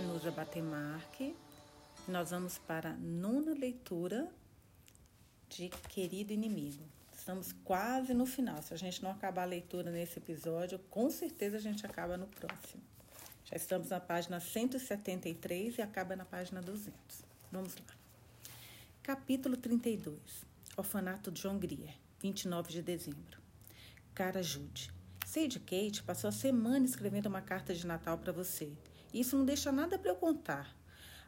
Nusa 0.00 0.30
Batemarque. 0.30 1.34
Nós 2.06 2.30
vamos 2.30 2.56
para 2.58 2.90
a 2.90 2.96
nona 2.96 3.52
leitura 3.52 4.28
de 5.48 5.68
Querido 5.88 6.32
Inimigo. 6.32 6.84
Estamos 7.12 7.52
quase 7.64 8.14
no 8.14 8.24
final. 8.24 8.62
Se 8.62 8.72
a 8.72 8.76
gente 8.76 9.02
não 9.02 9.10
acabar 9.10 9.42
a 9.42 9.46
leitura 9.46 9.90
nesse 9.90 10.18
episódio, 10.18 10.78
com 10.90 11.10
certeza 11.10 11.56
a 11.56 11.60
gente 11.60 11.84
acaba 11.84 12.16
no 12.16 12.26
próximo. 12.26 12.82
Já 13.44 13.56
estamos 13.56 13.88
na 13.88 13.98
página 13.98 14.40
173 14.40 15.78
e 15.78 15.82
acaba 15.82 16.14
na 16.14 16.24
página 16.24 16.62
200. 16.62 16.94
Vamos 17.50 17.74
lá. 17.74 17.94
Capítulo 19.02 19.56
32. 19.56 20.18
Orfanato 20.76 21.32
John 21.32 21.58
Grier, 21.58 21.94
29 22.20 22.70
de 22.70 22.82
dezembro. 22.82 23.40
Cara 24.14 24.42
Jude. 24.42 24.92
Sage 25.26 25.58
Kate 25.58 26.02
passou 26.04 26.28
a 26.28 26.32
semana 26.32 26.86
escrevendo 26.86 27.26
uma 27.26 27.42
carta 27.42 27.74
de 27.74 27.86
Natal 27.86 28.16
para 28.16 28.32
você. 28.32 28.72
Isso 29.12 29.36
não 29.36 29.44
deixa 29.44 29.72
nada 29.72 29.98
para 29.98 30.10
eu 30.10 30.16
contar. 30.16 30.76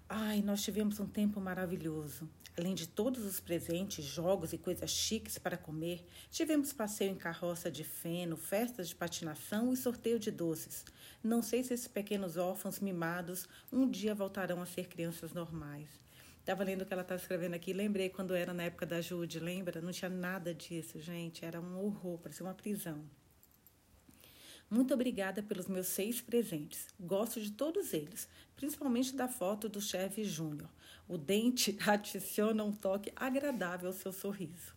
Ai, 0.09 0.43
nós 0.43 0.63
tivemos 0.63 0.99
um 0.99 1.07
tempo 1.07 1.41
maravilhoso. 1.41 2.29
Além 2.59 2.75
de 2.75 2.89
todos 2.89 3.25
os 3.25 3.39
presentes, 3.39 4.05
jogos 4.05 4.53
e 4.53 4.59
coisas 4.59 4.91
chiques 4.91 5.39
para 5.39 5.57
comer, 5.57 6.05
tivemos 6.31 6.73
passeio 6.73 7.13
em 7.13 7.17
carroça 7.17 7.71
de 7.71 7.85
feno, 7.85 8.37
festas 8.37 8.89
de 8.89 8.95
patinação 8.95 9.73
e 9.73 9.77
sorteio 9.77 10.19
de 10.19 10.31
doces. 10.31 10.85
Não 11.23 11.43
sei 11.43 11.63
se 11.63 11.73
esses 11.73 11.89
pequenos 11.89 12.37
órfãos 12.37 12.81
mimados 12.81 13.49
um 13.73 13.89
dia 13.89 14.15
voltarão 14.15 14.61
a 14.61 14.67
ser 14.67 14.89
crianças 14.89 15.33
normais. 15.33 15.89
Estava 16.41 16.65
lendo 16.65 16.83
o 16.83 16.87
que 16.87 16.93
ela 16.93 17.03
está 17.03 17.15
escrevendo 17.15 17.55
aqui, 17.55 17.73
lembrei 17.73 18.09
quando 18.09 18.35
era 18.35 18.53
na 18.53 18.65
época 18.65 18.85
da 18.85 19.01
Jude, 19.01 19.39
lembra? 19.39 19.81
Não 19.81 19.93
tinha 19.93 20.11
nada 20.11 20.53
disso, 20.53 20.99
gente. 20.99 21.45
Era 21.45 21.61
um 21.61 21.79
horror, 21.79 22.19
parecia 22.19 22.45
uma 22.45 22.55
prisão. 22.55 23.05
Muito 24.71 24.95
obrigada 24.95 25.43
pelos 25.43 25.67
meus 25.67 25.89
seis 25.89 26.21
presentes. 26.21 26.87
Gosto 27.01 27.41
de 27.41 27.51
todos 27.51 27.93
eles, 27.93 28.29
principalmente 28.55 29.17
da 29.17 29.27
foto 29.27 29.69
do 29.69 29.81
chefe 29.81 30.23
Júnior. 30.23 30.71
O 31.09 31.19
dente 31.19 31.77
adiciona 31.85 32.63
um 32.63 32.71
toque 32.71 33.13
agradável 33.17 33.89
ao 33.89 33.93
seu 33.93 34.13
sorriso. 34.13 34.73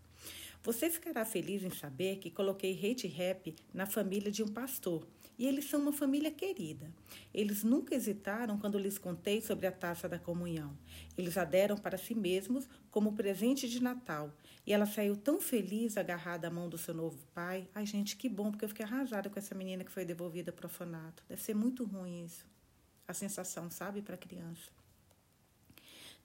Você 0.63 0.89
ficará 0.89 1.23
feliz 1.23 1.61
em 1.61 1.69
saber 1.69 2.17
que 2.17 2.31
coloquei 2.31 2.73
hate 2.73 3.05
rap 3.05 3.53
na 3.71 3.85
família 3.85 4.31
de 4.31 4.41
um 4.41 4.47
pastor 4.47 5.05
e 5.37 5.45
eles 5.45 5.65
são 5.65 5.79
uma 5.79 5.93
família 5.93 6.31
querida. 6.31 6.91
Eles 7.31 7.63
nunca 7.63 7.93
hesitaram 7.93 8.57
quando 8.57 8.79
lhes 8.79 8.97
contei 8.97 9.41
sobre 9.41 9.67
a 9.67 9.71
taça 9.71 10.09
da 10.09 10.17
comunhão. 10.17 10.75
Eles 11.15 11.37
a 11.37 11.43
deram 11.43 11.77
para 11.77 11.99
si 11.99 12.15
mesmos 12.15 12.67
como 12.89 13.13
presente 13.13 13.69
de 13.69 13.81
Natal. 13.81 14.31
E 14.65 14.71
ela 14.71 14.85
saiu 14.85 15.15
tão 15.15 15.41
feliz, 15.41 15.97
agarrada 15.97 16.47
à 16.47 16.51
mão 16.51 16.69
do 16.69 16.77
seu 16.77 16.93
novo 16.93 17.17
pai. 17.33 17.67
Ai, 17.75 17.85
gente, 17.85 18.15
que 18.15 18.29
bom, 18.29 18.49
porque 18.49 18.63
eu 18.63 18.69
fiquei 18.69 18.85
arrasada 18.85 19.29
com 19.29 19.37
essa 19.37 19.53
menina 19.53 19.83
que 19.83 19.91
foi 19.91 20.05
devolvida 20.05 20.51
para 20.51 20.65
o 20.65 20.69
orfanato. 20.69 21.23
Deve 21.27 21.41
ser 21.41 21.53
muito 21.53 21.83
ruim 21.83 22.23
isso. 22.23 22.45
A 23.07 23.13
sensação, 23.13 23.69
sabe, 23.69 24.01
para 24.01 24.15
a 24.15 24.17
criança. 24.17 24.71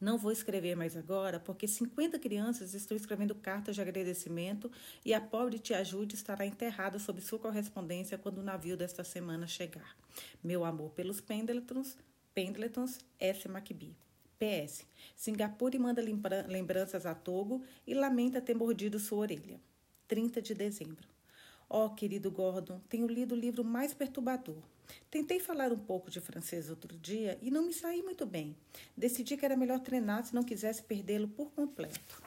Não 0.01 0.17
vou 0.17 0.31
escrever 0.31 0.77
mais 0.77 0.97
agora, 0.97 1.41
porque 1.41 1.67
50 1.67 2.21
crianças 2.21 2.73
estão 2.73 2.97
escrevendo 2.97 3.35
cartas 3.35 3.75
de 3.75 3.83
agradecimento 3.83 4.71
e 5.05 5.13
a 5.13 5.21
pobre 5.21 5.59
tia 5.59 5.83
Jude 5.83 6.15
estará 6.15 6.47
enterrada 6.47 7.01
sob 7.01 7.21
sua 7.21 7.41
correspondência 7.41 8.17
quando 8.17 8.39
o 8.39 8.45
navio 8.45 8.77
desta 8.77 9.03
semana 9.03 9.49
chegar. 9.49 9.97
Meu 10.43 10.65
amor 10.65 10.91
pelos 10.91 11.21
Pendletons, 11.21 11.97
Pendletons 12.33 13.01
S. 13.19 13.49
McBee. 13.49 13.97
PS. 14.39 14.85
Singapura 15.17 15.79
manda 15.79 16.03
lembranças 16.47 17.05
a 17.05 17.15
Togo 17.15 17.63
e 17.87 17.95
lamenta 17.95 18.41
ter 18.41 18.55
mordido 18.55 18.99
sua 18.99 19.19
orelha. 19.19 19.61
30 20.07 20.41
de 20.41 20.55
dezembro. 20.55 21.09
Oh, 21.69 21.91
querido 21.91 22.31
Gordon, 22.31 22.81
tenho 22.89 23.07
lido 23.07 23.35
o 23.35 23.39
livro 23.39 23.63
mais 23.63 23.93
perturbador. 23.93 24.57
Tentei 25.11 25.39
falar 25.39 25.71
um 25.71 25.79
pouco 25.79 26.11
de 26.11 26.21
francês 26.21 26.71
outro 26.71 26.97
dia 26.97 27.39
e 27.43 27.51
não 27.51 27.67
me 27.67 27.75
saí 27.75 28.03
muito 28.03 28.25
bem. 28.25 28.57
Decidi 28.97 29.37
que 29.37 29.45
era 29.45 29.57
melhor 29.57 29.81
treinar 29.81 30.25
se 30.25 30.35
não 30.35 30.43
quisesse 30.43 30.83
perdê-lo 30.83 31.29
por 31.29 31.51
completo. 31.51 32.23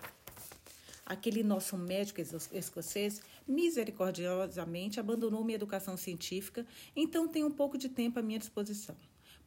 Aquele 1.04 1.44
nosso 1.44 1.76
médico 1.76 2.22
escocês 2.54 3.22
misericordiosamente 3.48 5.00
abandonou 5.00 5.44
minha 5.44 5.56
educação 5.56 5.98
científica, 5.98 6.66
então 6.96 7.28
tenho 7.28 7.48
um 7.48 7.52
pouco 7.52 7.78
de 7.78 7.90
tempo 7.90 8.20
à 8.20 8.22
minha 8.22 8.40
disposição. 8.40 8.96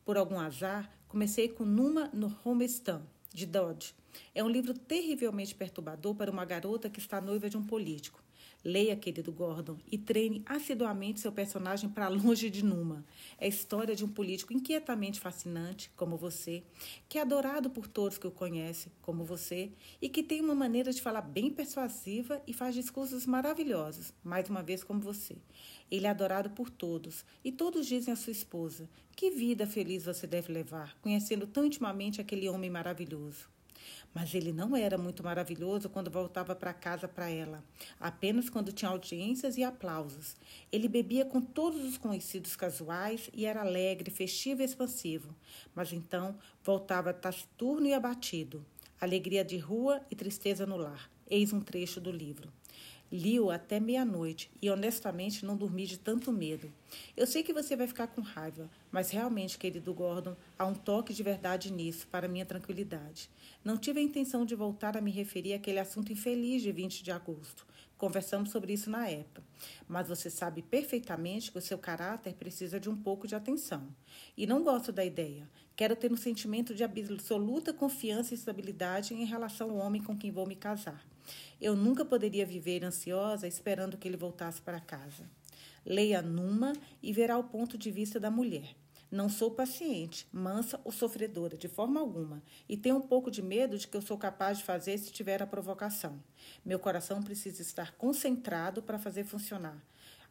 Por 0.04 0.16
algum 0.16 0.38
azar, 0.38 0.90
comecei 1.08 1.48
com 1.48 1.64
Numa 1.64 2.08
no 2.12 2.34
Homestan, 2.44 3.02
de 3.32 3.46
Dodge. 3.46 3.94
É 4.34 4.42
um 4.42 4.48
livro 4.48 4.74
terrivelmente 4.74 5.54
perturbador 5.54 6.14
para 6.14 6.30
uma 6.30 6.44
garota 6.44 6.88
que 6.90 6.98
está 6.98 7.20
noiva 7.20 7.50
de 7.50 7.56
um 7.56 7.64
político. 7.64 8.23
Leia, 8.64 8.96
querido 8.96 9.30
Gordon, 9.30 9.76
e 9.92 9.98
treine 9.98 10.42
assiduamente 10.46 11.20
seu 11.20 11.30
personagem 11.30 11.90
para 11.90 12.08
longe 12.08 12.48
de 12.48 12.64
Numa. 12.64 13.04
É 13.36 13.44
a 13.44 13.48
história 13.48 13.94
de 13.94 14.02
um 14.04 14.08
político 14.08 14.54
inquietamente 14.54 15.20
fascinante, 15.20 15.90
como 15.94 16.16
você, 16.16 16.62
que 17.06 17.18
é 17.18 17.20
adorado 17.20 17.68
por 17.68 17.86
todos 17.86 18.16
que 18.16 18.26
o 18.26 18.30
conhecem, 18.30 18.90
como 19.02 19.22
você, 19.22 19.70
e 20.00 20.08
que 20.08 20.22
tem 20.22 20.40
uma 20.40 20.54
maneira 20.54 20.94
de 20.94 21.02
falar 21.02 21.20
bem 21.20 21.50
persuasiva 21.50 22.42
e 22.46 22.54
faz 22.54 22.74
discursos 22.74 23.26
maravilhosos, 23.26 24.14
mais 24.24 24.48
uma 24.48 24.62
vez 24.62 24.82
como 24.82 24.98
você. 24.98 25.36
Ele 25.90 26.06
é 26.06 26.10
adorado 26.10 26.48
por 26.48 26.70
todos, 26.70 27.22
e 27.44 27.52
todos 27.52 27.86
dizem 27.86 28.14
à 28.14 28.16
sua 28.16 28.32
esposa: 28.32 28.88
Que 29.14 29.30
vida 29.30 29.66
feliz 29.66 30.06
você 30.06 30.26
deve 30.26 30.50
levar, 30.50 30.96
conhecendo 31.02 31.46
tão 31.46 31.66
intimamente 31.66 32.18
aquele 32.18 32.48
homem 32.48 32.70
maravilhoso. 32.70 33.52
Mas 34.14 34.32
ele 34.32 34.52
não 34.52 34.76
era 34.76 34.96
muito 34.96 35.24
maravilhoso 35.24 35.88
quando 35.88 36.08
voltava 36.08 36.54
para 36.54 36.72
casa 36.72 37.08
para 37.08 37.28
ela, 37.28 37.64
apenas 37.98 38.48
quando 38.48 38.72
tinha 38.72 38.90
audiências 38.90 39.56
e 39.56 39.64
aplausos. 39.64 40.36
Ele 40.70 40.86
bebia 40.86 41.24
com 41.24 41.40
todos 41.40 41.84
os 41.84 41.98
conhecidos 41.98 42.54
casuais 42.54 43.28
e 43.34 43.44
era 43.44 43.62
alegre, 43.62 44.12
festivo 44.12 44.62
e 44.62 44.64
expansivo. 44.64 45.34
Mas 45.74 45.92
então 45.92 46.38
voltava 46.62 47.12
taciturno 47.12 47.88
e 47.88 47.92
abatido. 47.92 48.64
Alegria 49.00 49.44
de 49.44 49.58
rua 49.58 50.00
e 50.08 50.14
tristeza 50.14 50.64
no 50.64 50.76
lar. 50.76 51.10
Eis 51.28 51.52
um 51.52 51.60
trecho 51.60 52.00
do 52.00 52.12
livro. 52.12 52.52
Li-o 53.12 53.50
até 53.50 53.78
meia-noite 53.78 54.50
e 54.60 54.68
honestamente 54.68 55.44
não 55.44 55.56
dormi 55.56 55.86
de 55.86 55.98
tanto 55.98 56.32
medo. 56.32 56.72
Eu 57.16 57.26
sei 57.26 57.42
que 57.42 57.52
você 57.52 57.76
vai 57.76 57.86
ficar 57.86 58.08
com 58.08 58.20
raiva, 58.20 58.68
mas 58.90 59.10
realmente, 59.10 59.58
querido 59.58 59.94
Gordon, 59.94 60.34
há 60.58 60.66
um 60.66 60.74
toque 60.74 61.14
de 61.14 61.22
verdade 61.22 61.72
nisso, 61.72 62.06
para 62.08 62.26
minha 62.26 62.44
tranquilidade. 62.44 63.30
Não 63.64 63.76
tive 63.76 64.00
a 64.00 64.02
intenção 64.02 64.44
de 64.44 64.54
voltar 64.54 64.96
a 64.96 65.00
me 65.00 65.10
referir 65.10 65.54
àquele 65.54 65.78
assunto 65.78 66.12
infeliz 66.12 66.62
de 66.62 66.72
20 66.72 67.04
de 67.04 67.12
agosto. 67.12 67.66
Conversamos 67.96 68.50
sobre 68.50 68.72
isso 68.72 68.90
na 68.90 69.08
época. 69.08 69.42
Mas 69.88 70.08
você 70.08 70.28
sabe 70.28 70.62
perfeitamente 70.62 71.52
que 71.52 71.58
o 71.58 71.62
seu 71.62 71.78
caráter 71.78 72.34
precisa 72.34 72.80
de 72.80 72.90
um 72.90 72.96
pouco 72.96 73.26
de 73.26 73.34
atenção. 73.34 73.86
E 74.36 74.46
não 74.46 74.64
gosto 74.64 74.90
da 74.90 75.04
ideia. 75.04 75.48
Quero 75.76 75.96
ter 75.96 76.12
um 76.12 76.16
sentimento 76.16 76.74
de 76.74 76.84
absoluta 76.84 77.72
confiança 77.72 78.34
e 78.34 78.36
estabilidade 78.36 79.14
em 79.14 79.24
relação 79.24 79.70
ao 79.70 79.76
homem 79.76 80.02
com 80.02 80.16
quem 80.16 80.30
vou 80.30 80.46
me 80.46 80.56
casar. 80.56 81.13
Eu 81.60 81.74
nunca 81.74 82.04
poderia 82.04 82.44
viver 82.44 82.84
ansiosa 82.84 83.46
esperando 83.46 83.96
que 83.96 84.06
ele 84.06 84.16
voltasse 84.16 84.60
para 84.60 84.80
casa. 84.80 85.28
Leia 85.84 86.22
Numa 86.22 86.72
e 87.02 87.12
verá 87.12 87.36
o 87.38 87.44
ponto 87.44 87.76
de 87.76 87.90
vista 87.90 88.18
da 88.18 88.30
mulher. 88.30 88.74
Não 89.10 89.28
sou 89.28 89.50
paciente, 89.50 90.26
mansa 90.32 90.80
ou 90.82 90.90
sofredora, 90.90 91.56
de 91.56 91.68
forma 91.68 92.00
alguma, 92.00 92.42
e 92.68 92.76
tenho 92.76 92.96
um 92.96 93.00
pouco 93.00 93.30
de 93.30 93.42
medo 93.42 93.78
de 93.78 93.86
que 93.86 93.96
eu 93.96 94.02
sou 94.02 94.18
capaz 94.18 94.58
de 94.58 94.64
fazer 94.64 94.98
se 94.98 95.12
tiver 95.12 95.40
a 95.40 95.46
provocação. 95.46 96.20
Meu 96.64 96.80
coração 96.80 97.22
precisa 97.22 97.62
estar 97.62 97.92
concentrado 97.92 98.82
para 98.82 98.98
fazer 98.98 99.22
funcionar. 99.22 99.80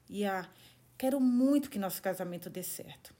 E 0.09 0.25
ah, 0.25 0.49
quero 0.97 1.21
muito 1.21 1.69
que 1.69 1.79
nosso 1.79 2.01
casamento 2.01 2.49
dê 2.49 2.61
certo. 2.61 3.12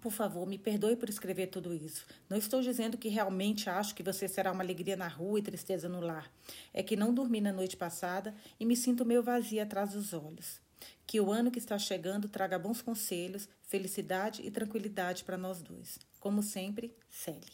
Por 0.00 0.10
favor, 0.10 0.46
me 0.46 0.56
perdoe 0.56 0.96
por 0.96 1.10
escrever 1.10 1.48
tudo 1.48 1.74
isso. 1.74 2.06
Não 2.28 2.36
estou 2.36 2.62
dizendo 2.62 2.96
que 2.96 3.08
realmente 3.08 3.68
acho 3.68 3.94
que 3.94 4.02
você 4.02 4.26
será 4.26 4.50
uma 4.50 4.62
alegria 4.62 4.96
na 4.96 5.08
rua 5.08 5.38
e 5.38 5.42
tristeza 5.42 5.90
no 5.90 6.00
lar. 6.00 6.32
É 6.72 6.82
que 6.82 6.96
não 6.96 7.12
dormi 7.12 7.40
na 7.40 7.52
noite 7.52 7.76
passada 7.76 8.34
e 8.58 8.64
me 8.64 8.74
sinto 8.74 9.04
meio 9.04 9.22
vazia 9.22 9.62
atrás 9.62 9.92
dos 9.92 10.14
olhos. 10.14 10.58
Que 11.06 11.20
o 11.20 11.30
ano 11.30 11.50
que 11.50 11.58
está 11.58 11.78
chegando 11.78 12.28
traga 12.28 12.58
bons 12.58 12.80
conselhos, 12.80 13.46
felicidade 13.62 14.40
e 14.42 14.50
tranquilidade 14.50 15.22
para 15.22 15.36
nós 15.36 15.60
dois. 15.60 15.98
Como 16.18 16.42
sempre, 16.42 16.96
Sally. 17.10 17.52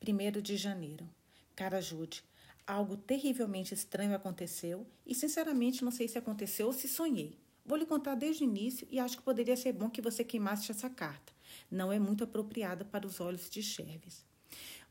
1 0.00 0.40
de 0.40 0.56
janeiro. 0.56 1.06
Cara 1.54 1.80
Jude, 1.80 2.24
algo 2.66 2.96
terrivelmente 2.96 3.74
estranho 3.74 4.14
aconteceu 4.14 4.86
e, 5.04 5.14
sinceramente, 5.14 5.84
não 5.84 5.90
sei 5.90 6.08
se 6.08 6.16
aconteceu 6.16 6.68
ou 6.68 6.72
se 6.72 6.88
sonhei. 6.88 7.38
Vou 7.66 7.76
lhe 7.76 7.84
contar 7.84 8.14
desde 8.14 8.44
o 8.44 8.48
início 8.48 8.86
e 8.90 8.98
acho 8.98 9.18
que 9.18 9.22
poderia 9.22 9.56
ser 9.56 9.72
bom 9.72 9.90
que 9.90 10.00
você 10.00 10.24
queimasse 10.24 10.70
essa 10.70 10.88
carta. 10.88 11.35
Não 11.70 11.92
é 11.92 11.98
muito 11.98 12.24
apropriada 12.24 12.84
para 12.84 13.06
os 13.06 13.20
olhos 13.20 13.48
de 13.48 13.62
Cherves. 13.62 14.24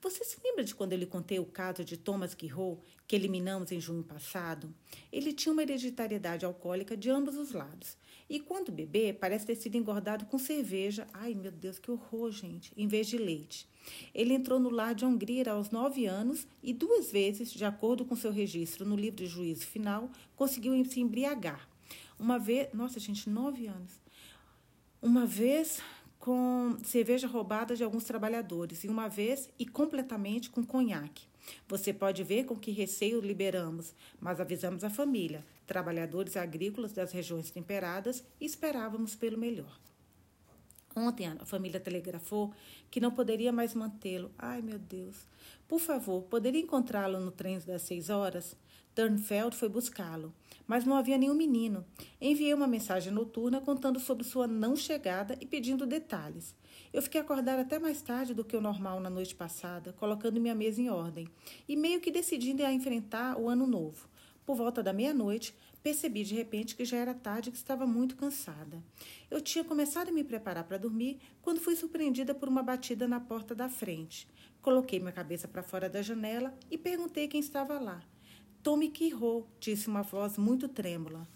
Você 0.01 0.23
se 0.23 0.37
lembra 0.43 0.63
de 0.63 0.75
quando 0.75 0.93
eu 0.93 0.99
lhe 0.99 1.05
contei 1.05 1.39
o 1.39 1.45
caso 1.45 1.83
de 1.83 1.97
Thomas 1.97 2.35
Guirot, 2.35 2.79
que 3.07 3.15
eliminamos 3.15 3.71
em 3.71 3.81
junho 3.81 4.03
passado? 4.03 4.71
Ele 5.11 5.33
tinha 5.33 5.51
uma 5.51 5.63
hereditariedade 5.63 6.45
alcoólica 6.45 6.95
de 6.95 7.09
ambos 7.09 7.35
os 7.35 7.53
lados. 7.53 7.97
E 8.29 8.39
quando 8.39 8.71
bebê, 8.71 9.13
parece 9.13 9.45
ter 9.45 9.55
sido 9.55 9.77
engordado 9.77 10.25
com 10.25 10.37
cerveja. 10.37 11.07
Ai, 11.13 11.33
meu 11.33 11.51
Deus, 11.51 11.79
que 11.79 11.89
horror, 11.89 12.31
gente! 12.31 12.71
Em 12.77 12.87
vez 12.87 13.07
de 13.07 13.17
leite. 13.17 13.67
Ele 14.13 14.33
entrou 14.33 14.59
no 14.59 14.69
lar 14.69 14.93
de 14.93 15.05
Hungria 15.05 15.51
aos 15.51 15.69
nove 15.69 16.05
anos 16.05 16.47
e 16.61 16.73
duas 16.73 17.11
vezes, 17.11 17.51
de 17.51 17.65
acordo 17.65 18.05
com 18.05 18.15
seu 18.15 18.31
registro 18.31 18.85
no 18.85 18.95
livro 18.95 19.17
de 19.17 19.27
juízo 19.27 19.65
final, 19.65 20.11
conseguiu 20.35 20.83
se 20.85 20.99
embriagar. 20.99 21.67
Uma 22.19 22.37
vez. 22.37 22.71
Nossa, 22.73 22.99
gente, 22.99 23.29
nove 23.29 23.67
anos. 23.67 23.99
Uma 25.01 25.25
vez 25.25 25.81
com 26.25 26.75
cerveja 26.83 27.27
roubada 27.27 27.75
de 27.75 27.83
alguns 27.83 28.03
trabalhadores 28.03 28.83
e 28.83 28.87
uma 28.87 29.07
vez 29.07 29.47
e 29.59 29.63
completamente 29.63 30.49
com 30.49 30.65
conhaque. 30.65 31.27
Você 31.67 31.93
pode 31.93 32.23
ver 32.23 32.45
com 32.45 32.55
que 32.55 32.71
receio 32.71 33.21
liberamos, 33.21 33.93
mas 34.19 34.39
avisamos 34.39 34.83
a 34.83 34.89
família, 34.89 35.45
trabalhadores 35.67 36.35
agrícolas 36.35 36.93
das 36.93 37.11
regiões 37.11 37.51
temperadas, 37.51 38.23
e 38.41 38.45
esperávamos 38.45 39.13
pelo 39.13 39.37
melhor. 39.37 39.79
Ontem 40.95 41.27
a 41.27 41.45
família 41.45 41.79
telegrafou 41.79 42.51
que 42.89 42.99
não 42.99 43.11
poderia 43.11 43.51
mais 43.51 43.75
mantê-lo. 43.75 44.31
Ai, 44.35 44.63
meu 44.63 44.79
Deus. 44.79 45.27
Por 45.67 45.79
favor, 45.79 46.23
poderia 46.23 46.61
encontrá-lo 46.61 47.19
no 47.19 47.29
trem 47.29 47.59
das 47.59 47.83
seis 47.83 48.09
horas? 48.09 48.55
Turnfeld 48.95 49.53
foi 49.57 49.67
buscá-lo, 49.67 50.33
mas 50.65 50.85
não 50.85 50.95
havia 50.95 51.17
nenhum 51.17 51.33
menino. 51.33 51.85
Enviei 52.19 52.53
uma 52.53 52.65
mensagem 52.65 53.11
noturna 53.11 53.59
contando 53.59 53.99
sobre 53.99 54.23
sua 54.23 54.47
não 54.47 54.73
chegada 54.73 55.37
e 55.41 55.45
pedindo 55.45 55.85
detalhes. 55.85 56.55
Eu 56.93 57.01
fiquei 57.01 57.19
acordada 57.19 57.61
até 57.61 57.77
mais 57.77 58.01
tarde 58.01 58.33
do 58.33 58.45
que 58.45 58.55
o 58.55 58.61
normal 58.61 59.01
na 59.01 59.09
noite 59.09 59.35
passada, 59.35 59.91
colocando 59.91 60.39
minha 60.39 60.55
mesa 60.55 60.81
em 60.81 60.89
ordem 60.89 61.27
e 61.67 61.75
meio 61.75 61.99
que 61.99 62.09
decidindo 62.09 62.63
a 62.63 62.71
enfrentar 62.71 63.37
o 63.37 63.49
ano 63.49 63.67
novo. 63.67 64.07
Por 64.45 64.55
volta 64.55 64.81
da 64.81 64.93
meia-noite, 64.93 65.53
percebi 65.83 66.23
de 66.23 66.33
repente 66.33 66.73
que 66.73 66.85
já 66.85 66.95
era 66.95 67.13
tarde 67.13 67.49
e 67.49 67.51
que 67.51 67.57
estava 67.57 67.85
muito 67.85 68.15
cansada. 68.15 68.81
Eu 69.29 69.41
tinha 69.41 69.65
começado 69.65 70.07
a 70.07 70.11
me 70.13 70.23
preparar 70.23 70.63
para 70.63 70.77
dormir 70.77 71.19
quando 71.41 71.59
fui 71.59 71.75
surpreendida 71.75 72.33
por 72.33 72.47
uma 72.47 72.63
batida 72.63 73.09
na 73.09 73.19
porta 73.19 73.53
da 73.53 73.67
frente. 73.67 74.25
Coloquei 74.61 74.99
minha 75.01 75.11
cabeça 75.11 75.49
para 75.49 75.63
fora 75.63 75.89
da 75.89 76.01
janela 76.01 76.57
e 76.71 76.77
perguntei 76.77 77.27
quem 77.27 77.41
estava 77.41 77.77
lá. 77.77 78.01
Tome 78.65 78.89
Quirro, 78.89 79.45
disse 79.59 79.87
uma 79.87 80.01
voz 80.01 80.39
muito 80.39 80.67
trêmula. 80.67 81.27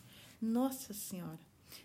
Nossa 0.41 0.95
Senhora! 0.95 1.37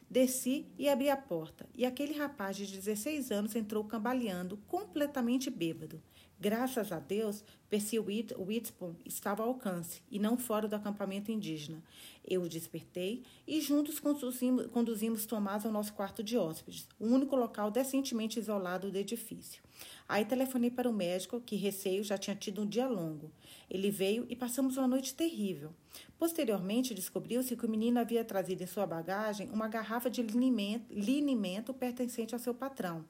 Desci 0.09 0.65
e 0.79 0.89
abri 0.89 1.11
a 1.11 1.19
porta, 1.19 1.69
e 1.75 1.85
aquele 1.85 2.15
rapaz 2.15 2.57
de 2.57 2.67
16 2.67 3.31
anos 3.31 3.55
entrou 3.55 3.85
cambaleando, 3.85 4.57
completamente 4.67 5.51
bêbado. 5.51 6.03
Graças 6.41 6.91
a 6.91 6.99
Deus, 6.99 7.45
Percy 7.69 7.99
Whitspon 7.99 8.97
estava 9.05 9.43
ao 9.43 9.51
alcance 9.51 10.01
e 10.11 10.19
não 10.19 10.39
fora 10.39 10.67
do 10.67 10.77
acampamento 10.77 11.31
indígena. 11.31 11.85
Eu 12.27 12.41
o 12.41 12.49
despertei 12.49 13.23
e 13.47 13.61
juntos 13.61 14.01
conduzimos, 14.01 14.69
conduzimos 14.69 15.27
Tomás 15.27 15.67
ao 15.67 15.73
nosso 15.73 15.93
quarto 15.93 16.23
de 16.23 16.39
hóspedes, 16.39 16.89
o 16.99 17.05
único 17.05 17.37
local 17.37 17.71
decentemente 17.71 18.39
isolado 18.39 18.91
do 18.91 18.97
edifício. 18.97 19.63
Aí 20.09 20.25
telefonei 20.25 20.71
para 20.71 20.89
o 20.89 20.93
médico, 20.93 21.41
que 21.41 21.57
receio 21.57 22.05
já 22.05 22.19
tinha 22.19 22.37
tido 22.37 22.63
um 22.63 22.67
dia 22.67 22.87
longo. 22.87 23.31
Ele 23.71 23.91
veio 23.91 24.27
e 24.29 24.37
passamos 24.37 24.77
uma 24.77 24.87
noite 24.87 25.15
terrível. 25.15 25.73
Posteriormente, 26.19 26.95
descobriu-se 26.95 27.57
que 27.57 27.65
o 27.65 27.71
menino 27.71 27.99
havia 27.99 28.25
trazido 28.25 28.63
em 28.63 28.67
sua 28.67 28.87
bagagem 28.87 29.49
uma 29.51 29.69
garrafa 29.69 30.11
de 30.11 30.23
linimento, 30.23 30.93
linimento 30.93 31.73
pertencente 31.73 32.35
ao 32.35 32.41
seu 32.41 32.55
patrão. 32.55 33.05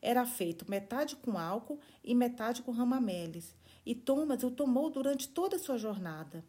Era 0.00 0.26
feito 0.26 0.68
metade 0.68 1.14
com 1.16 1.38
álcool 1.38 1.78
e 2.02 2.14
metade 2.14 2.62
com 2.62 2.72
ramameles. 2.72 3.54
E 3.86 3.94
Thomas 3.94 4.42
o 4.42 4.50
tomou 4.50 4.90
durante 4.90 5.28
toda 5.28 5.56
a 5.56 5.58
sua 5.58 5.78
jornada. 5.78 6.44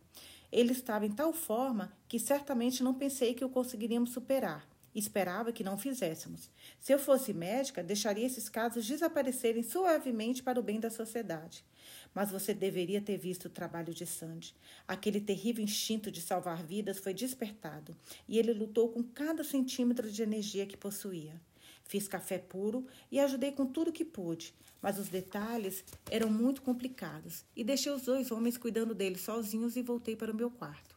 Ele 0.51 0.71
estava 0.71 1.05
em 1.05 1.11
tal 1.11 1.33
forma 1.33 1.91
que 2.07 2.19
certamente 2.19 2.83
não 2.83 2.93
pensei 2.93 3.33
que 3.33 3.45
o 3.45 3.49
conseguiríamos 3.49 4.11
superar. 4.11 4.67
Esperava 4.95 5.51
que 5.51 5.63
não 5.63 5.77
fizéssemos. 5.77 6.51
Se 6.79 6.93
eu 6.93 6.99
fosse 6.99 7.33
médica, 7.33 7.81
deixaria 7.81 8.25
esses 8.25 8.47
casos 8.47 8.85
desaparecerem 8.85 9.63
suavemente 9.63 10.43
para 10.43 10.59
o 10.59 10.63
bem 10.63 10.79
da 10.79 10.89
sociedade. 10.89 11.65
Mas 12.13 12.29
você 12.29 12.53
deveria 12.53 13.01
ter 13.01 13.17
visto 13.17 13.45
o 13.45 13.49
trabalho 13.49 13.93
de 13.93 14.05
Sandy. 14.05 14.55
Aquele 14.87 15.19
terrível 15.19 15.63
instinto 15.63 16.11
de 16.11 16.21
salvar 16.21 16.63
vidas 16.63 16.99
foi 16.99 17.13
despertado 17.13 17.95
e 18.27 18.37
ele 18.37 18.53
lutou 18.53 18.89
com 18.89 19.01
cada 19.01 19.43
centímetro 19.43 20.11
de 20.11 20.21
energia 20.21 20.65
que 20.67 20.77
possuía. 20.77 21.41
Fiz 21.83 22.07
café 22.07 22.37
puro 22.37 22.85
e 23.11 23.19
ajudei 23.19 23.51
com 23.51 23.65
tudo 23.65 23.91
que 23.91 24.05
pude, 24.05 24.53
mas 24.81 24.97
os 24.97 25.09
detalhes 25.09 25.83
eram 26.09 26.29
muito 26.29 26.61
complicados 26.61 27.43
e 27.55 27.63
deixei 27.63 27.91
os 27.91 28.03
dois 28.03 28.31
homens 28.31 28.57
cuidando 28.57 28.95
dele 28.95 29.17
sozinhos 29.17 29.75
e 29.75 29.81
voltei 29.81 30.15
para 30.15 30.31
o 30.31 30.35
meu 30.35 30.49
quarto 30.49 30.92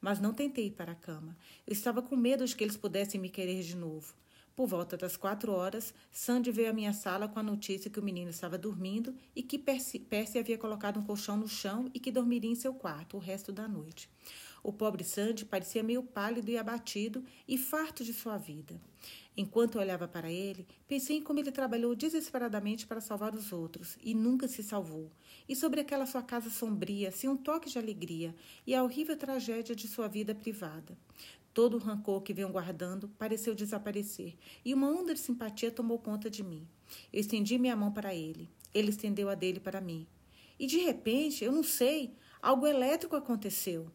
mas 0.00 0.20
não 0.20 0.32
tentei 0.32 0.66
ir 0.66 0.72
para 0.72 0.92
a 0.92 0.94
cama. 0.94 1.36
Eu 1.66 1.72
estava 1.72 2.02
com 2.02 2.16
medo 2.16 2.46
de 2.46 2.54
que 2.54 2.64
eles 2.64 2.76
pudessem 2.76 3.20
me 3.20 3.28
querer 3.28 3.62
de 3.62 3.76
novo. 3.76 4.14
Por 4.58 4.66
volta 4.66 4.96
das 4.96 5.16
quatro 5.16 5.52
horas, 5.52 5.94
Sandy 6.10 6.50
veio 6.50 6.70
à 6.70 6.72
minha 6.72 6.92
sala 6.92 7.28
com 7.28 7.38
a 7.38 7.42
notícia 7.44 7.88
que 7.88 8.00
o 8.00 8.02
menino 8.02 8.30
estava 8.30 8.58
dormindo 8.58 9.14
e 9.36 9.40
que 9.40 9.56
Percy, 9.56 10.04
havia 10.36 10.58
colocado 10.58 10.98
um 10.98 11.04
colchão 11.04 11.36
no 11.36 11.46
chão 11.46 11.88
e 11.94 12.00
que 12.00 12.10
dormiria 12.10 12.50
em 12.50 12.56
seu 12.56 12.74
quarto 12.74 13.16
o 13.16 13.20
resto 13.20 13.52
da 13.52 13.68
noite. 13.68 14.10
O 14.60 14.72
pobre 14.72 15.04
Sandy 15.04 15.44
parecia 15.44 15.82
meio 15.82 16.02
pálido 16.02 16.50
e 16.50 16.58
abatido 16.58 17.24
e 17.46 17.56
farto 17.56 18.02
de 18.02 18.12
sua 18.12 18.36
vida. 18.36 18.80
Enquanto 19.40 19.78
olhava 19.78 20.08
para 20.08 20.32
ele, 20.32 20.66
pensei 20.88 21.18
em 21.18 21.22
como 21.22 21.38
ele 21.38 21.52
trabalhou 21.52 21.94
desesperadamente 21.94 22.88
para 22.88 23.00
salvar 23.00 23.36
os 23.36 23.52
outros 23.52 23.96
e 24.02 24.12
nunca 24.12 24.48
se 24.48 24.64
salvou, 24.64 25.12
e 25.48 25.54
sobre 25.54 25.80
aquela 25.80 26.06
sua 26.06 26.22
casa 26.22 26.50
sombria, 26.50 27.12
sem 27.12 27.30
um 27.30 27.36
toque 27.36 27.70
de 27.70 27.78
alegria, 27.78 28.34
e 28.66 28.74
a 28.74 28.82
horrível 28.82 29.16
tragédia 29.16 29.76
de 29.76 29.86
sua 29.86 30.08
vida 30.08 30.34
privada. 30.34 30.98
Todo 31.54 31.74
o 31.74 31.78
rancor 31.78 32.20
que 32.22 32.34
venho 32.34 32.48
guardando 32.48 33.10
pareceu 33.10 33.54
desaparecer, 33.54 34.36
e 34.64 34.74
uma 34.74 34.90
onda 34.90 35.14
de 35.14 35.20
simpatia 35.20 35.70
tomou 35.70 36.00
conta 36.00 36.28
de 36.28 36.42
mim. 36.42 36.66
Eu 37.12 37.20
estendi 37.20 37.58
minha 37.60 37.76
mão 37.76 37.92
para 37.92 38.12
ele, 38.12 38.50
ele 38.74 38.90
estendeu 38.90 39.28
a 39.28 39.36
dele 39.36 39.60
para 39.60 39.80
mim. 39.80 40.04
E 40.58 40.66
de 40.66 40.78
repente, 40.78 41.44
eu 41.44 41.52
não 41.52 41.62
sei, 41.62 42.12
algo 42.42 42.66
elétrico 42.66 43.14
aconteceu. 43.14 43.88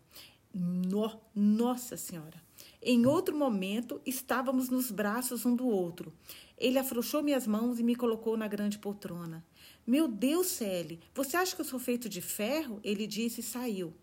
No, 0.54 1.19
nossa 1.36 1.98
Senhora! 1.98 2.43
Em 2.85 3.06
outro 3.06 3.33
momento, 3.33 4.01
estávamos 4.06 4.68
nos 4.68 4.91
braços 4.91 5.45
um 5.45 5.56
do 5.56 5.65
outro. 5.65 6.12
Ele 6.57 6.77
afrouxou 6.77 7.24
minhas 7.24 7.47
mãos 7.47 7.80
e 7.80 7.83
me 7.83 7.95
colocou 7.95 8.35
na 8.35 8.45
grande 8.45 8.77
poltrona. 8.77 9.45
Meu 9.88 10.06
Deus, 10.06 10.47
Sally, 10.47 11.00
você 11.15 11.38
acha 11.38 11.56
que 11.56 11.62
eu 11.62 11.65
sou 11.65 11.80
feito 11.80 12.09
de 12.09 12.19
ferro? 12.19 12.81
Ele 12.83 13.07
disse 13.07 13.39
e 13.39 13.44
saiu. 13.44 13.94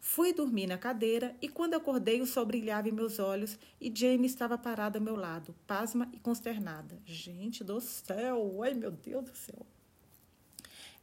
Fui 0.00 0.32
dormir 0.32 0.68
na 0.68 0.78
cadeira 0.78 1.36
e 1.42 1.48
quando 1.48 1.74
acordei 1.74 2.20
o 2.20 2.26
sol 2.26 2.46
brilhava 2.46 2.88
em 2.88 2.92
meus 2.92 3.18
olhos 3.18 3.58
e 3.80 3.92
Jamie 3.92 4.26
estava 4.26 4.56
parada 4.56 5.00
ao 5.00 5.04
meu 5.04 5.16
lado, 5.16 5.52
pasma 5.66 6.08
e 6.12 6.20
consternada. 6.20 7.02
Gente 7.04 7.64
do 7.64 7.80
céu, 7.80 8.62
ai 8.62 8.72
meu 8.72 8.92
Deus 8.92 9.24
do 9.24 9.36
céu. 9.36 9.66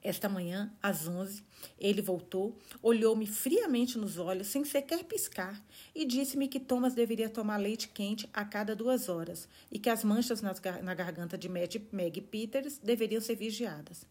Esta 0.06 0.30
manhã, 0.30 0.72
às 0.84 1.08
onze, 1.08 1.44
ele 1.80 2.00
voltou, 2.00 2.56
olhou-me 2.80 3.26
friamente 3.26 3.98
nos 3.98 4.20
olhos, 4.20 4.46
sem 4.46 4.64
sequer 4.64 5.04
piscar, 5.04 5.60
e 5.96 6.06
disse-me 6.06 6.48
que 6.48 6.60
Thomas 6.60 6.94
deveria 6.94 7.28
tomar 7.28 7.58
leite 7.58 7.88
quente 7.88 8.30
a 8.32 8.46
cada 8.46 8.76
duas 8.76 9.10
horas 9.10 9.50
e 9.72 9.80
que 9.80 9.90
as 9.90 10.04
manchas 10.04 10.44
na 10.44 10.94
garganta 10.94 11.36
de 11.36 11.50
Meg 11.50 12.22
Peters 12.30 12.78
deveriam 12.78 13.20
ser 13.20 13.34
vigiadas. 13.34 14.06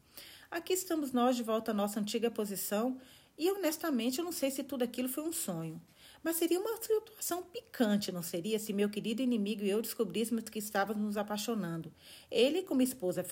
Aqui 0.51 0.73
estamos 0.73 1.13
nós 1.13 1.37
de 1.37 1.45
volta 1.45 1.71
à 1.71 1.75
nossa 1.75 2.01
antiga 2.01 2.29
posição, 2.29 2.99
e 3.39 3.49
honestamente 3.53 4.19
eu 4.19 4.25
não 4.25 4.33
sei 4.33 4.51
se 4.51 4.65
tudo 4.65 4.83
aquilo 4.83 5.09
foi 5.09 5.23
um 5.23 5.33
sonho. 5.33 5.81
Mas 6.25 6.37
seria 6.37 6.59
uma 6.59 6.75
situação 6.81 7.43
picante, 7.43 8.11
não 8.11 8.23
seria, 8.23 8.59
se 8.59 8.73
meu 8.73 8.89
querido 8.89 9.21
inimigo 9.21 9.63
e 9.63 9.69
eu 9.69 9.83
descobríssemos 9.83 10.45
que 10.45 10.59
estávamos 10.59 11.03
nos 11.05 11.17
apaixonando. 11.19 11.93
Ele 12.31 12.63
com 12.63 12.73
uma 12.73 12.83
esposa 12.83 13.23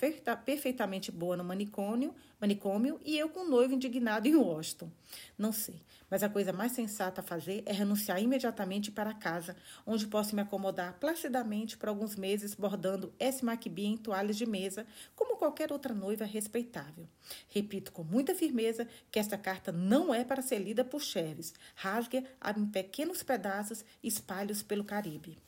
perfeitamente 0.45 1.11
boa 1.11 1.35
no 1.35 1.43
manicômio, 1.43 2.13
manicômio 2.39 2.99
e 3.03 3.17
eu 3.17 3.29
com 3.29 3.39
um 3.39 3.49
noivo 3.49 3.73
indignado 3.73 4.27
em 4.27 4.35
Washington. 4.35 4.91
Não 5.35 5.51
sei, 5.51 5.81
mas 6.13 6.21
a 6.21 6.29
coisa 6.29 6.53
mais 6.53 6.73
sensata 6.73 7.21
a 7.21 7.23
fazer 7.23 7.63
é 7.65 7.73
renunciar 7.73 8.21
imediatamente 8.21 8.91
para 8.91 9.15
casa, 9.15 9.55
onde 9.83 10.05
posso 10.05 10.35
me 10.35 10.43
acomodar 10.43 10.93
placidamente 10.99 11.75
por 11.75 11.89
alguns 11.89 12.15
meses 12.15 12.53
bordando 12.53 13.11
S. 13.17 13.43
McBee 13.43 13.87
em 13.87 13.97
toalhas 13.97 14.37
de 14.37 14.45
mesa, 14.45 14.85
como 15.15 15.37
qualquer 15.37 15.71
outra 15.71 15.91
noiva 15.91 16.23
respeitável. 16.23 17.07
Repito 17.49 17.91
com 17.91 18.03
muita 18.03 18.35
firmeza 18.35 18.87
que 19.09 19.17
esta 19.17 19.39
carta 19.39 19.71
não 19.71 20.13
é 20.13 20.23
para 20.23 20.43
ser 20.43 20.59
lida 20.59 20.85
por 20.85 21.01
Cheves. 21.01 21.51
Rasgue-a 21.73 22.51
em 22.59 22.67
pequenos 22.67 23.23
pedaços 23.23 23.83
e 24.03 24.07
espalhe-os 24.07 24.61
pelo 24.61 24.83
Caribe. 24.83 25.39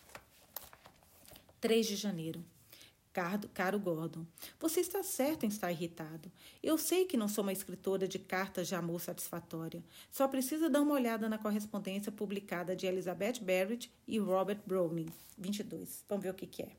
3 1.61 1.85
de 1.85 1.95
janeiro. 1.95 2.43
Caro 3.53 3.79
Gordon, 3.79 4.25
você 4.59 4.81
está 4.81 5.01
certo 5.01 5.45
em 5.45 5.47
estar 5.47 5.71
irritado. 5.71 6.29
Eu 6.61 6.77
sei 6.77 7.05
que 7.05 7.15
não 7.15 7.29
sou 7.29 7.43
uma 7.43 7.53
escritora 7.53 8.09
de 8.09 8.19
cartas 8.19 8.67
de 8.67 8.75
amor 8.75 8.99
satisfatória. 8.99 9.81
Só 10.11 10.27
precisa 10.27 10.69
dar 10.69 10.81
uma 10.81 10.95
olhada 10.95 11.29
na 11.29 11.37
correspondência 11.37 12.11
publicada 12.11 12.75
de 12.75 12.85
Elizabeth 12.85 13.39
Barrett 13.41 13.89
e 14.05 14.19
Robert 14.19 14.59
Browning. 14.65 15.07
22. 15.37 16.03
Vamos 16.09 16.23
ver 16.23 16.31
o 16.31 16.33
que, 16.33 16.45
que 16.45 16.63
é. 16.63 16.71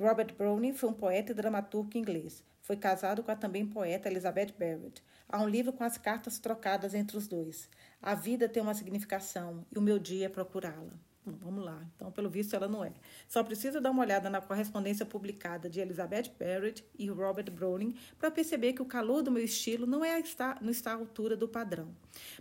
Robert 0.00 0.34
Browning 0.34 0.74
foi 0.74 0.88
um 0.88 0.94
poeta 0.94 1.30
e 1.30 1.34
dramaturgo 1.34 1.96
inglês. 1.96 2.42
Foi 2.60 2.76
casado 2.76 3.22
com 3.22 3.30
a 3.30 3.36
também 3.36 3.64
poeta 3.64 4.08
Elizabeth 4.08 4.52
Barrett. 4.58 5.00
Há 5.28 5.40
um 5.40 5.48
livro 5.48 5.72
com 5.72 5.84
as 5.84 5.96
cartas 5.96 6.40
trocadas 6.40 6.92
entre 6.92 7.16
os 7.16 7.28
dois. 7.28 7.68
A 8.02 8.16
vida 8.16 8.48
tem 8.48 8.60
uma 8.60 8.74
significação 8.74 9.64
e 9.70 9.78
o 9.78 9.82
meu 9.82 10.00
dia 10.00 10.26
é 10.26 10.28
procurá-la. 10.28 10.92
Vamos 11.24 11.64
lá. 11.64 11.80
Então, 11.94 12.10
pelo 12.10 12.28
visto, 12.28 12.54
ela 12.56 12.66
não 12.66 12.84
é. 12.84 12.92
Só 13.28 13.44
precisa 13.44 13.80
dar 13.80 13.92
uma 13.92 14.02
olhada 14.02 14.28
na 14.28 14.40
correspondência 14.40 15.06
publicada 15.06 15.70
de 15.70 15.78
Elizabeth 15.78 16.32
Barrett 16.36 16.84
e 16.98 17.08
Robert 17.08 17.48
Browning 17.50 17.94
para 18.18 18.30
perceber 18.30 18.72
que 18.72 18.82
o 18.82 18.86
calor 18.86 19.22
do 19.22 19.30
meu 19.30 19.44
estilo 19.44 19.86
não 19.86 20.04
é 20.04 20.18
está, 20.18 20.58
não 20.60 20.70
está 20.70 20.90
à 20.90 20.94
altura 20.94 21.36
do 21.36 21.46
padrão. 21.46 21.94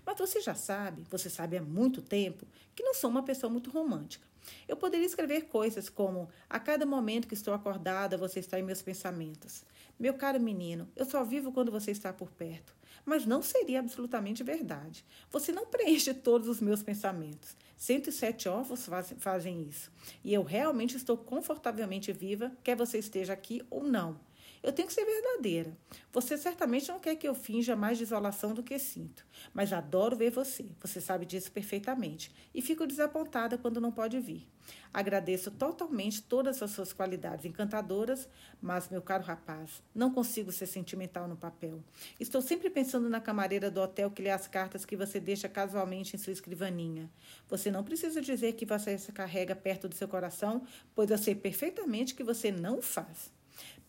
Mas 0.04 0.18
você 0.18 0.42
já 0.42 0.56
sabe, 0.56 1.04
você 1.12 1.30
sabe 1.30 1.58
há 1.58 1.62
muito 1.62 2.02
tempo, 2.02 2.48
que 2.76 2.82
não 2.82 2.96
sou 2.96 3.10
uma 3.10 3.22
pessoa 3.22 3.52
muito 3.52 3.70
romântica. 3.70 4.31
Eu 4.68 4.76
poderia 4.76 5.06
escrever 5.06 5.48
coisas 5.48 5.90
como: 5.90 6.30
A 6.50 6.60
cada 6.60 6.86
momento 6.86 7.28
que 7.28 7.34
estou 7.34 7.54
acordada, 7.54 8.18
você 8.18 8.40
está 8.40 8.60
em 8.60 8.64
meus 8.64 8.82
pensamentos. 8.82 9.64
Meu 10.00 10.14
caro 10.14 10.40
menino, 10.40 10.90
eu 10.96 11.06
só 11.06 11.24
vivo 11.24 11.52
quando 11.52 11.72
você 11.72 11.92
está 11.92 12.12
por 12.12 12.32
perto. 12.32 12.74
Mas 13.06 13.26
não 13.26 13.42
seria 13.42 13.80
absolutamente 13.80 14.44
verdade. 14.44 15.06
Você 15.30 15.52
não 15.52 15.66
preenche 15.66 16.14
todos 16.14 16.48
os 16.48 16.60
meus 16.60 16.84
pensamentos. 16.84 17.56
107 17.78 18.48
ovos 18.48 18.88
fazem 19.18 19.64
isso. 19.64 19.92
E 20.24 20.34
eu 20.34 20.44
realmente 20.44 20.96
estou 20.98 21.18
confortavelmente 21.18 22.12
viva, 22.12 22.52
quer 22.64 22.76
você 22.76 23.00
esteja 23.00 23.34
aqui 23.34 23.64
ou 23.70 23.84
não. 23.84 24.20
Eu 24.64 24.72
tenho 24.72 24.88
que 24.88 24.94
ser 24.94 25.06
verdadeira. 25.06 25.76
Você 26.14 26.38
certamente 26.38 26.88
não 26.88 27.00
quer 27.00 27.16
que 27.16 27.28
eu 27.28 27.34
finja 27.34 27.76
mais 27.76 27.98
desolação 27.98 28.54
do 28.54 28.62
que 28.62 28.78
sinto, 28.78 29.26
mas 29.54 29.74
adoro 29.74 30.16
ver 30.16 30.30
você. 30.30 30.66
Você 30.80 31.02
sabe 31.02 31.26
disso 31.26 31.52
perfeitamente. 31.52 32.32
E 32.54 32.62
fico 32.62 32.86
desapontada 32.86 33.58
quando 33.58 33.82
não 33.82 33.92
pode 33.92 34.20
vir. 34.20 34.48
Agradeço 34.94 35.50
totalmente 35.50 36.22
todas 36.22 36.62
as 36.62 36.70
suas 36.70 36.94
qualidades 36.94 37.46
encantadoras, 37.46 38.30
mas, 38.62 38.88
meu 38.90 39.02
caro 39.02 39.24
rapaz, 39.24 39.82
não 39.96 40.12
consigo 40.12 40.52
ser 40.52 40.68
sentimental 40.68 41.28
no 41.28 41.36
papel. 41.36 41.84
Estou 42.20 42.42
sempre 42.42 42.70
pensando 42.70 43.10
na 43.10 43.20
camareira 43.20 43.72
do 43.72 43.82
hotel 43.82 44.12
que 44.12 44.22
lê 44.22 44.30
as 44.30 44.48
cartas 44.48 44.86
que 44.86 44.96
você 44.96 45.20
deixa 45.20 45.50
casualmente 45.50 46.16
em 46.16 46.20
sua 46.20 46.34
escrivaninha. 46.34 47.10
Você 47.50 47.72
não 47.72 47.84
precisa 47.84 48.22
dizer 48.22 48.54
que 48.54 48.66
você 48.66 48.96
se 48.98 49.12
carrega 49.12 49.56
perto 49.56 49.90
do 49.90 49.96
seu 49.96 50.08
coração, 50.08 50.62
pois 50.94 51.10
eu 51.10 51.18
sei 51.18 51.34
perfeitamente 51.34 52.14
que 52.14 52.24
você 52.24 52.52
não 52.52 52.80
faz. 52.80 53.32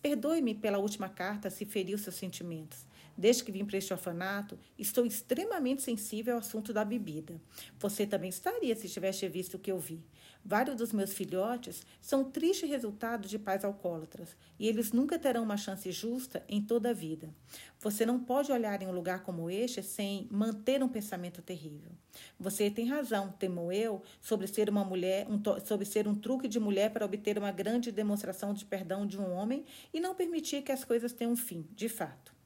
Perdoe-me 0.02 0.52
pela 0.52 0.78
última 0.78 1.08
carta 1.08 1.48
se 1.48 1.64
feriu 1.64 1.96
seus 1.96 2.16
sentimentos. 2.16 2.84
Desde 3.16 3.44
que 3.44 3.52
vim 3.52 3.64
para 3.64 3.78
este 3.78 3.92
orfanato, 3.92 4.58
estou 4.76 5.06
extremamente 5.06 5.80
sensível 5.82 6.34
ao 6.34 6.40
assunto 6.40 6.72
da 6.72 6.84
bebida. 6.84 7.40
Você 7.78 8.04
também 8.04 8.28
estaria 8.30 8.74
se 8.74 8.88
tivesse 8.88 9.28
visto 9.28 9.54
o 9.54 9.58
que 9.60 9.70
eu 9.70 9.78
vi. 9.78 10.02
Vários 10.44 10.76
dos 10.76 10.92
meus 10.92 11.12
filhotes 11.12 11.86
são 12.00 12.24
triste 12.24 12.66
resultado 12.66 13.28
de 13.28 13.38
pais 13.38 13.64
alcoólatras 13.64 14.36
e 14.58 14.68
eles 14.68 14.92
nunca 14.92 15.18
terão 15.18 15.44
uma 15.44 15.56
chance 15.56 15.90
justa 15.92 16.44
em 16.48 16.60
toda 16.60 16.90
a 16.90 16.92
vida. 16.92 17.32
Você 17.80 18.04
não 18.04 18.18
pode 18.18 18.50
olhar 18.50 18.82
em 18.82 18.86
um 18.86 18.92
lugar 18.92 19.22
como 19.22 19.48
este 19.48 19.82
sem 19.82 20.26
manter 20.30 20.82
um 20.82 20.88
pensamento 20.88 21.40
terrível. 21.40 21.92
Você 22.38 22.70
tem 22.70 22.88
razão, 22.88 23.32
temo 23.38 23.72
eu, 23.72 24.02
sobre 24.20 24.46
ser 24.48 24.68
uma 24.68 24.84
mulher, 24.84 25.26
um, 25.28 25.40
sobre 25.64 25.86
ser 25.86 26.08
um 26.08 26.14
truque 26.14 26.48
de 26.48 26.58
mulher 26.58 26.90
para 26.90 27.04
obter 27.04 27.38
uma 27.38 27.52
grande 27.52 27.92
demonstração 27.92 28.52
de 28.52 28.64
perdão 28.64 29.06
de 29.06 29.18
um 29.18 29.32
homem 29.32 29.64
e 29.94 30.00
não 30.00 30.14
permitir 30.14 30.62
que 30.62 30.72
as 30.72 30.84
coisas 30.84 31.12
tenham 31.12 31.32
um 31.32 31.36
fim, 31.36 31.64
de 31.74 31.88
fato. 31.88 32.41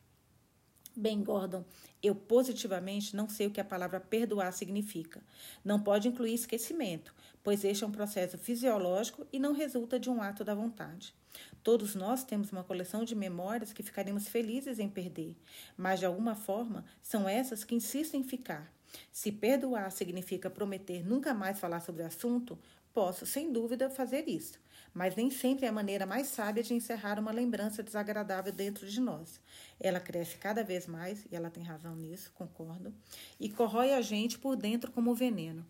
Bem, 0.98 1.22
Gordon, 1.22 1.62
eu 2.02 2.14
positivamente 2.14 3.14
não 3.14 3.28
sei 3.28 3.46
o 3.46 3.50
que 3.50 3.60
a 3.60 3.64
palavra 3.64 4.00
perdoar 4.00 4.50
significa. 4.50 5.22
Não 5.62 5.78
pode 5.78 6.08
incluir 6.08 6.32
esquecimento, 6.32 7.14
pois 7.44 7.64
este 7.64 7.84
é 7.84 7.86
um 7.86 7.92
processo 7.92 8.38
fisiológico 8.38 9.26
e 9.30 9.38
não 9.38 9.52
resulta 9.52 10.00
de 10.00 10.08
um 10.08 10.22
ato 10.22 10.42
da 10.42 10.54
vontade. 10.54 11.14
Todos 11.62 11.94
nós 11.94 12.24
temos 12.24 12.50
uma 12.50 12.64
coleção 12.64 13.04
de 13.04 13.14
memórias 13.14 13.74
que 13.74 13.82
ficaremos 13.82 14.26
felizes 14.26 14.78
em 14.78 14.88
perder, 14.88 15.36
mas 15.76 16.00
de 16.00 16.06
alguma 16.06 16.34
forma 16.34 16.82
são 17.02 17.28
essas 17.28 17.62
que 17.62 17.74
insistem 17.74 18.22
em 18.22 18.24
ficar. 18.24 18.72
Se 19.12 19.30
perdoar 19.30 19.92
significa 19.92 20.48
prometer 20.48 21.06
nunca 21.06 21.34
mais 21.34 21.58
falar 21.58 21.80
sobre 21.80 22.04
o 22.04 22.06
assunto, 22.06 22.58
posso, 22.94 23.26
sem 23.26 23.52
dúvida, 23.52 23.90
fazer 23.90 24.26
isso 24.26 24.58
mas 24.96 25.14
nem 25.14 25.28
sempre 25.28 25.66
é 25.66 25.68
a 25.68 25.72
maneira 25.72 26.06
mais 26.06 26.28
sábia 26.28 26.62
de 26.62 26.72
encerrar 26.72 27.20
uma 27.20 27.30
lembrança 27.30 27.82
desagradável 27.82 28.50
dentro 28.50 28.86
de 28.88 28.98
nós. 28.98 29.38
Ela 29.78 30.00
cresce 30.00 30.38
cada 30.38 30.64
vez 30.64 30.86
mais, 30.86 31.26
e 31.30 31.36
ela 31.36 31.50
tem 31.50 31.62
razão 31.62 31.94
nisso, 31.94 32.32
concordo, 32.34 32.94
e 33.38 33.50
corrói 33.50 33.92
a 33.92 34.00
gente 34.00 34.38
por 34.38 34.56
dentro 34.56 34.90
como 34.90 35.14
veneno. 35.14 35.66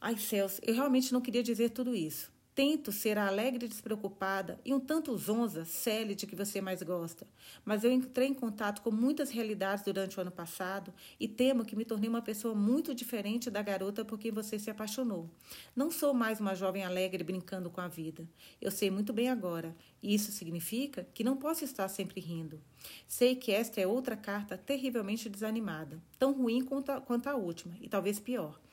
Ai, 0.00 0.16
céus, 0.16 0.62
eu 0.62 0.74
realmente 0.74 1.12
não 1.12 1.20
queria 1.20 1.42
dizer 1.42 1.72
tudo 1.72 1.94
isso. 1.94 2.32
Tento 2.54 2.92
ser 2.92 3.18
a 3.18 3.26
alegre 3.26 3.66
e 3.66 3.68
despreocupada 3.68 4.60
e 4.64 4.72
um 4.72 4.78
tanto 4.78 5.16
zonza, 5.18 5.64
célide 5.64 6.24
que 6.24 6.36
você 6.36 6.60
mais 6.60 6.80
gosta. 6.84 7.26
Mas 7.64 7.82
eu 7.82 7.90
entrei 7.90 8.28
em 8.28 8.34
contato 8.34 8.80
com 8.80 8.92
muitas 8.92 9.30
realidades 9.30 9.84
durante 9.84 10.16
o 10.16 10.20
ano 10.20 10.30
passado 10.30 10.94
e 11.18 11.26
temo 11.26 11.64
que 11.64 11.74
me 11.74 11.84
tornei 11.84 12.08
uma 12.08 12.22
pessoa 12.22 12.54
muito 12.54 12.94
diferente 12.94 13.50
da 13.50 13.60
garota 13.60 14.04
por 14.04 14.20
quem 14.20 14.30
você 14.30 14.56
se 14.56 14.70
apaixonou. 14.70 15.28
Não 15.74 15.90
sou 15.90 16.14
mais 16.14 16.38
uma 16.38 16.54
jovem 16.54 16.84
alegre 16.84 17.24
brincando 17.24 17.68
com 17.70 17.80
a 17.80 17.88
vida. 17.88 18.24
Eu 18.60 18.70
sei 18.70 18.88
muito 18.88 19.12
bem 19.12 19.28
agora, 19.28 19.74
e 20.00 20.14
isso 20.14 20.30
significa 20.30 21.08
que 21.12 21.24
não 21.24 21.36
posso 21.36 21.64
estar 21.64 21.88
sempre 21.88 22.20
rindo. 22.20 22.60
Sei 23.08 23.34
que 23.34 23.50
esta 23.50 23.80
é 23.80 23.86
outra 23.86 24.16
carta 24.16 24.56
terrivelmente 24.56 25.28
desanimada, 25.28 26.00
tão 26.20 26.32
ruim 26.32 26.64
quanto 26.64 26.92
a, 26.92 27.00
quanto 27.00 27.26
a 27.26 27.34
última, 27.34 27.74
e 27.80 27.88
talvez 27.88 28.20
pior. 28.20 28.63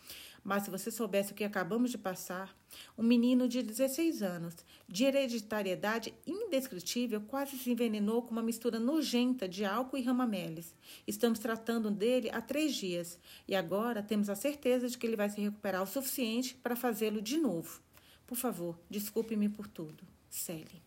Mas 0.44 0.64
se 0.64 0.72
você 0.72 0.90
soubesse 0.90 1.32
o 1.32 1.36
que 1.36 1.44
acabamos 1.44 1.92
de 1.92 1.98
passar, 1.98 2.56
um 2.98 3.04
menino 3.04 3.48
de 3.48 3.62
16 3.62 4.24
anos, 4.24 4.56
de 4.88 5.04
hereditariedade 5.04 6.14
indescritível, 6.26 7.22
quase 7.22 7.58
se 7.58 7.70
envenenou 7.70 8.24
com 8.24 8.32
uma 8.32 8.42
mistura 8.42 8.80
nojenta 8.80 9.48
de 9.48 9.64
álcool 9.64 9.98
e 9.98 10.02
ramameles. 10.02 10.76
Estamos 11.06 11.38
tratando 11.38 11.92
dele 11.92 12.30
há 12.32 12.42
três 12.42 12.74
dias 12.74 13.20
e 13.48 13.56
agora 13.56 14.02
temos 14.02 14.30
a 14.30 14.36
certeza 14.36 14.90
de 14.90 14.98
que 14.98 15.06
ele 15.06 15.16
vai 15.16 15.30
se 15.30 15.40
recuperar 15.40 15.84
o 15.84 15.88
suficiente 15.88 16.56
para 16.56 16.76
fazê-lo 16.76 17.22
de 17.22 17.38
novo. 17.38 17.80
Por 18.26 18.36
favor, 18.36 18.80
desculpe-me 18.90 19.48
por 19.48 19.68
tudo. 19.68 20.04
Sally. 20.30 20.82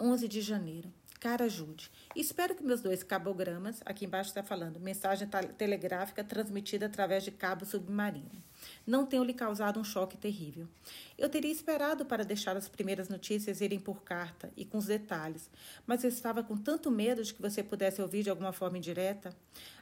11 0.00 0.28
de 0.28 0.40
janeiro. 0.40 0.92
Cara 1.20 1.48
Jude, 1.48 1.88
espero 2.20 2.54
que 2.54 2.62
meus 2.62 2.80
dois 2.80 3.02
cabogramas, 3.02 3.80
aqui 3.84 4.04
embaixo 4.04 4.30
está 4.30 4.42
falando, 4.42 4.78
mensagem 4.78 5.28
telegráfica 5.56 6.22
transmitida 6.22 6.86
através 6.86 7.24
de 7.24 7.30
cabo 7.30 7.64
submarino 7.64 8.42
não 8.86 9.06
tenham 9.06 9.24
lhe 9.24 9.32
causado 9.32 9.78
um 9.78 9.84
choque 9.84 10.16
terrível. 10.16 10.68
Eu 11.16 11.28
teria 11.28 11.50
esperado 11.50 12.04
para 12.04 12.24
deixar 12.24 12.56
as 12.56 12.68
primeiras 12.68 13.08
notícias 13.08 13.60
irem 13.60 13.78
por 13.78 14.02
carta 14.02 14.52
e 14.56 14.64
com 14.64 14.78
os 14.78 14.86
detalhes, 14.86 15.50
mas 15.86 16.02
eu 16.02 16.08
estava 16.08 16.42
com 16.42 16.56
tanto 16.56 16.90
medo 16.90 17.22
de 17.22 17.32
que 17.32 17.42
você 17.42 17.62
pudesse 17.62 18.02
ouvir 18.02 18.22
de 18.22 18.30
alguma 18.30 18.52
forma 18.52 18.78
indireta. 18.78 19.34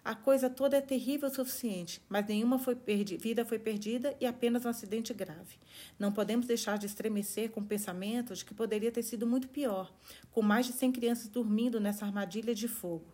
A 0.04 0.14
coisa 0.14 0.48
toda 0.48 0.76
é 0.76 0.80
terrível 0.80 1.28
o 1.28 1.34
suficiente, 1.34 2.02
mas 2.08 2.26
nenhuma 2.26 2.58
foi 2.58 2.76
vida 3.18 3.44
foi 3.44 3.58
perdida 3.58 4.16
e 4.20 4.26
apenas 4.26 4.64
um 4.64 4.68
acidente 4.68 5.12
grave. 5.12 5.58
Não 5.98 6.10
podemos 6.10 6.46
deixar 6.46 6.78
de 6.78 6.86
estremecer 6.86 7.50
com 7.50 7.62
pensamentos 7.62 8.38
de 8.38 8.44
que 8.44 8.54
poderia 8.54 8.90
ter 8.90 9.02
sido 9.02 9.26
muito 9.26 9.48
pior, 9.48 9.92
com 10.32 10.42
mais 10.42 10.66
de 10.66 10.72
100 10.72 10.92
crianças 10.92 11.28
dormindo 11.28 11.78
nessa 11.78 12.06
armadilha 12.20 12.54
de 12.54 12.68
fogo. 12.68 13.06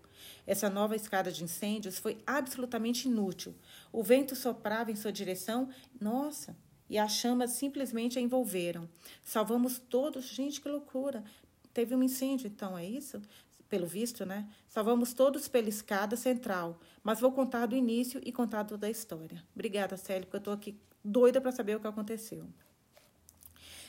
Essa 0.46 0.68
nova 0.68 0.96
escada 0.96 1.30
de 1.30 1.44
incêndios 1.44 1.98
foi 1.98 2.18
absolutamente 2.26 3.08
inútil. 3.08 3.54
O 3.92 4.02
vento 4.02 4.34
soprava 4.34 4.90
em 4.90 4.96
sua 4.96 5.12
direção, 5.12 5.68
nossa, 6.00 6.56
e 6.88 6.98
as 6.98 7.12
chamas 7.12 7.52
simplesmente 7.52 8.18
a 8.18 8.22
envolveram. 8.22 8.88
Salvamos 9.22 9.78
todos, 9.78 10.24
gente, 10.26 10.60
que 10.60 10.68
loucura. 10.68 11.24
Teve 11.72 11.94
um 11.94 12.02
incêndio, 12.02 12.46
então, 12.46 12.76
é 12.76 12.84
isso? 12.84 13.20
Pelo 13.68 13.86
visto, 13.86 14.24
né? 14.24 14.48
Salvamos 14.68 15.12
todos 15.12 15.48
pela 15.48 15.68
escada 15.68 16.16
central, 16.16 16.80
mas 17.02 17.20
vou 17.20 17.32
contar 17.32 17.66
do 17.66 17.76
início 17.76 18.20
e 18.24 18.32
contar 18.32 18.64
toda 18.64 18.86
a 18.86 18.90
história. 18.90 19.42
Obrigada, 19.54 19.96
Célio, 19.96 20.22
porque 20.22 20.36
eu 20.36 20.38
estou 20.38 20.54
aqui 20.54 20.78
doida 21.04 21.40
para 21.40 21.52
saber 21.52 21.76
o 21.76 21.80
que 21.80 21.86
aconteceu. 21.86 22.46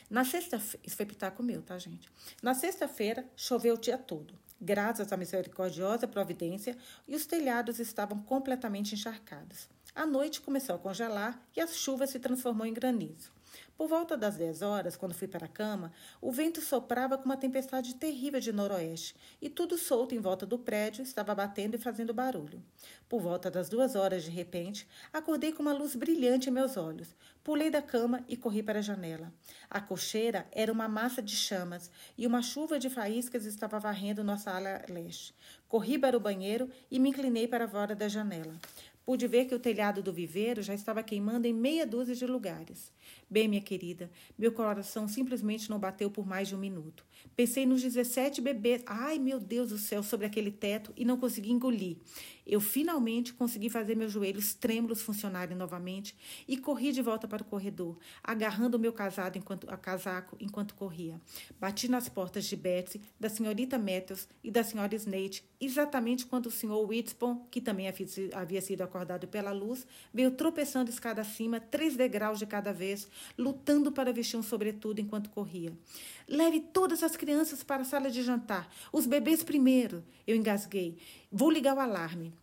Na 0.10 0.24
sexta-feira, 0.24 0.80
isso 0.86 0.96
foi 0.96 1.06
pitaco 1.06 1.44
meu, 1.44 1.62
tá, 1.62 1.78
gente? 1.78 2.10
Na 2.42 2.54
sexta-feira, 2.54 3.30
choveu 3.36 3.76
o 3.76 3.78
dia 3.78 3.98
todo 3.98 4.34
graças 4.60 5.12
à 5.12 5.18
misericordiosa 5.18 6.08
providência, 6.08 6.78
e 7.08 7.16
os 7.16 7.26
telhados 7.26 7.80
estavam 7.80 8.20
completamente 8.22 8.96
encharcados. 8.96 9.70
A 9.96 10.06
noite 10.06 10.42
começou 10.42 10.76
a 10.76 10.80
congelar 10.80 11.40
e 11.56 11.62
a 11.62 11.68
chuva 11.68 12.06
se 12.06 12.20
transformou 12.20 12.66
em 12.66 12.74
granizo. 12.74 13.37
Por 13.78 13.88
volta 13.88 14.18
das 14.18 14.36
10 14.36 14.62
horas, 14.62 14.96
quando 14.96 15.14
fui 15.14 15.28
para 15.28 15.46
a 15.46 15.50
cama, 15.50 15.92
o 16.20 16.32
vento 16.32 16.62
soprava 16.62 17.18
com 17.18 17.26
uma 17.26 17.38
tempestade 17.38 17.96
terrível 17.96 18.40
de 18.40 18.52
noroeste 18.52 19.16
e 19.42 19.50
tudo 19.50 19.78
solto 19.78 20.16
em 20.16 20.20
volta 20.20 20.46
do 20.46 20.58
prédio 20.58 21.04
estava 21.04 21.36
batendo 21.36 21.76
e 21.76 21.78
fazendo 21.78 22.14
barulho. 22.14 22.64
Por 23.08 23.22
volta 23.22 23.50
das 23.52 23.70
duas 23.70 23.96
horas, 23.96 24.24
de 24.24 24.32
repente, 24.32 24.88
acordei 25.14 25.52
com 25.52 25.62
uma 25.62 25.74
luz 25.74 25.96
brilhante 25.96 26.50
em 26.50 26.52
meus 26.52 26.76
olhos. 26.76 27.16
Pulei 27.44 27.70
da 27.70 27.82
cama 27.82 28.24
e 28.28 28.36
corri 28.36 28.62
para 28.62 28.80
a 28.80 28.82
janela. 28.82 29.32
A 29.70 29.80
cocheira 29.80 30.46
era 30.52 30.72
uma 30.72 30.88
massa 30.88 31.22
de 31.22 31.36
chamas 31.36 31.90
e 32.18 32.28
uma 32.28 32.42
chuva 32.42 32.78
de 32.78 32.90
faíscas 32.90 33.46
estava 33.46 33.80
varrendo 33.80 34.24
nossa 34.24 34.52
ala 34.52 34.84
leste. 34.90 35.34
Corri 35.68 35.98
para 35.98 36.18
o 36.18 36.20
banheiro 36.20 36.70
e 36.92 37.00
me 37.00 37.10
inclinei 37.10 37.48
para 37.48 37.68
fora 37.68 37.96
da 37.96 38.08
janela. 38.08 38.56
Pude 39.08 39.26
ver 39.26 39.46
que 39.46 39.56
o 39.56 39.60
telhado 39.60 40.04
do 40.04 40.12
viveiro 40.12 40.62
já 40.62 40.74
estava 40.74 41.02
queimando 41.02 41.48
em 41.48 41.54
meia 41.54 41.88
dúzia 41.88 42.14
de 42.14 42.28
lugares. 42.28 42.92
Bem, 43.30 43.48
minha 43.48 43.62
querida, 43.62 44.12
meu 44.38 44.52
coração 44.52 45.08
simplesmente 45.08 45.70
não 45.70 45.80
bateu 45.80 46.12
por 46.12 46.28
mais 46.28 46.50
de 46.50 46.56
um 46.56 46.60
minuto. 46.60 47.06
Pensei 47.36 47.66
nos 47.66 47.82
17 47.82 48.42
bebês. 48.42 48.82
Ai, 48.86 49.20
meu 49.20 49.40
Deus 49.40 49.70
do 49.70 49.78
céu, 49.78 50.02
sobre 50.02 50.26
aquele 50.26 50.52
teto 50.52 50.92
e 50.96 51.06
não 51.06 51.18
consegui 51.18 51.52
engolir. 51.52 51.98
Eu 52.48 52.62
finalmente 52.62 53.34
consegui 53.34 53.70
fazer 53.70 53.94
meus 53.94 54.14
joelhos 54.14 54.54
trêmulos 54.54 55.02
funcionarem 55.02 55.56
novamente 55.56 56.16
e 56.48 56.56
corri 56.56 56.94
de 56.94 57.02
volta 57.02 57.28
para 57.28 57.44
o 57.44 57.46
corredor, 57.46 57.98
agarrando 58.24 58.78
o 58.78 58.80
meu 58.80 58.94
casado 58.94 59.38
enquanto, 59.38 59.70
a 59.70 59.76
casaco 59.76 60.38
enquanto 60.40 60.74
corria. 60.74 61.20
Bati 61.60 61.90
nas 61.90 62.08
portas 62.08 62.46
de 62.46 62.56
Betsy, 62.56 63.02
da 63.20 63.30
senhorita 63.30 63.78
Matthews 63.78 64.30
e 64.42 64.50
da 64.50 64.64
senhora 64.64 64.96
Snate, 64.96 65.44
exatamente 65.60 66.26
quando 66.26 66.46
o 66.46 66.52
senhor 66.52 66.88
Whitspon, 66.88 67.46
que 67.52 67.60
também 67.60 67.88
havia 68.34 68.62
sido 68.62 68.82
acordado 68.82 69.28
pela 69.28 69.52
luz, 69.52 69.86
veio 70.14 70.32
tropeçando 70.32 70.90
escada 70.90 71.22
acima, 71.22 71.60
três 71.60 71.98
degraus 71.98 72.40
de 72.40 72.46
cada 72.46 72.72
vez, 72.72 73.10
lutando 73.38 73.92
para 73.92 74.14
vestir 74.14 74.38
um 74.38 74.44
sobretudo 74.44 75.02
enquanto 75.02 75.30
corria. 75.30 75.74
Leve 76.30 76.62
todas 76.62 77.04
as 77.04 77.07
crianças 77.16 77.64
para 77.64 77.84
a 77.84 77.86
sala 77.86 78.10
de 78.10 78.22
jantar. 78.24 78.70
Os 78.92 79.06
bebês 79.06 79.44
primeiro. 79.44 80.04
Eu 80.26 80.36
engasguei. 80.36 80.98
Vou 81.32 81.50
ligar 81.50 81.76
o 81.76 81.80
alarme. 81.80 82.34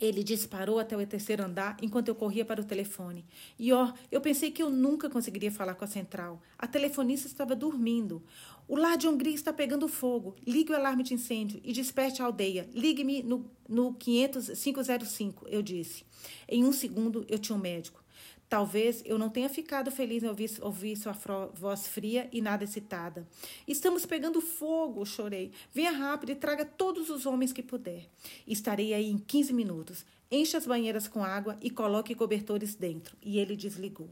Ele 0.00 0.22
disparou 0.22 0.78
até 0.78 0.96
o 0.96 1.04
terceiro 1.04 1.44
andar 1.44 1.76
enquanto 1.82 2.08
eu 2.08 2.14
corria 2.14 2.44
para 2.44 2.60
o 2.60 2.64
telefone. 2.64 3.24
E 3.58 3.72
ó, 3.72 3.92
eu 4.12 4.20
pensei 4.20 4.50
que 4.50 4.62
eu 4.62 4.70
nunca 4.70 5.10
conseguiria 5.10 5.50
falar 5.50 5.74
com 5.74 5.84
a 5.84 5.88
central. 5.88 6.40
A 6.56 6.68
telefonista 6.68 7.26
estava 7.26 7.56
dormindo. 7.56 8.22
O 8.68 8.76
lar 8.76 8.96
de 8.96 9.08
Hungria 9.08 9.34
está 9.34 9.52
pegando 9.52 9.88
fogo. 9.88 10.36
Ligue 10.46 10.72
o 10.72 10.76
alarme 10.76 11.02
de 11.02 11.14
incêndio 11.14 11.60
e 11.64 11.72
desperte 11.72 12.22
a 12.22 12.26
aldeia. 12.26 12.68
Ligue-me 12.72 13.22
no, 13.24 13.50
no 13.68 13.92
505, 13.94 15.48
eu 15.48 15.62
disse. 15.62 16.04
Em 16.48 16.64
um 16.64 16.72
segundo, 16.72 17.26
eu 17.28 17.38
tinha 17.38 17.56
um 17.56 17.60
médico. 17.60 18.00
Talvez 18.48 19.02
eu 19.04 19.18
não 19.18 19.28
tenha 19.28 19.48
ficado 19.48 19.90
feliz 19.90 20.22
em 20.22 20.28
ouvir, 20.28 20.50
ouvir 20.62 20.96
sua 20.96 21.12
voz 21.52 21.86
fria 21.86 22.28
e 22.32 22.40
nada 22.40 22.64
excitada. 22.64 23.28
Estamos 23.66 24.06
pegando 24.06 24.40
fogo, 24.40 25.04
chorei. 25.04 25.52
Venha 25.72 25.90
rápido 25.90 26.32
e 26.32 26.34
traga 26.34 26.64
todos 26.64 27.10
os 27.10 27.26
homens 27.26 27.52
que 27.52 27.62
puder. 27.62 28.06
Estarei 28.46 28.94
aí 28.94 29.10
em 29.10 29.18
15 29.18 29.52
minutos. 29.52 30.04
Encha 30.30 30.58
as 30.58 30.66
banheiras 30.66 31.08
com 31.08 31.24
água 31.24 31.56
e 31.62 31.70
coloque 31.70 32.14
cobertores 32.14 32.74
dentro. 32.74 33.16
E 33.22 33.38
ele 33.38 33.56
desligou. 33.56 34.10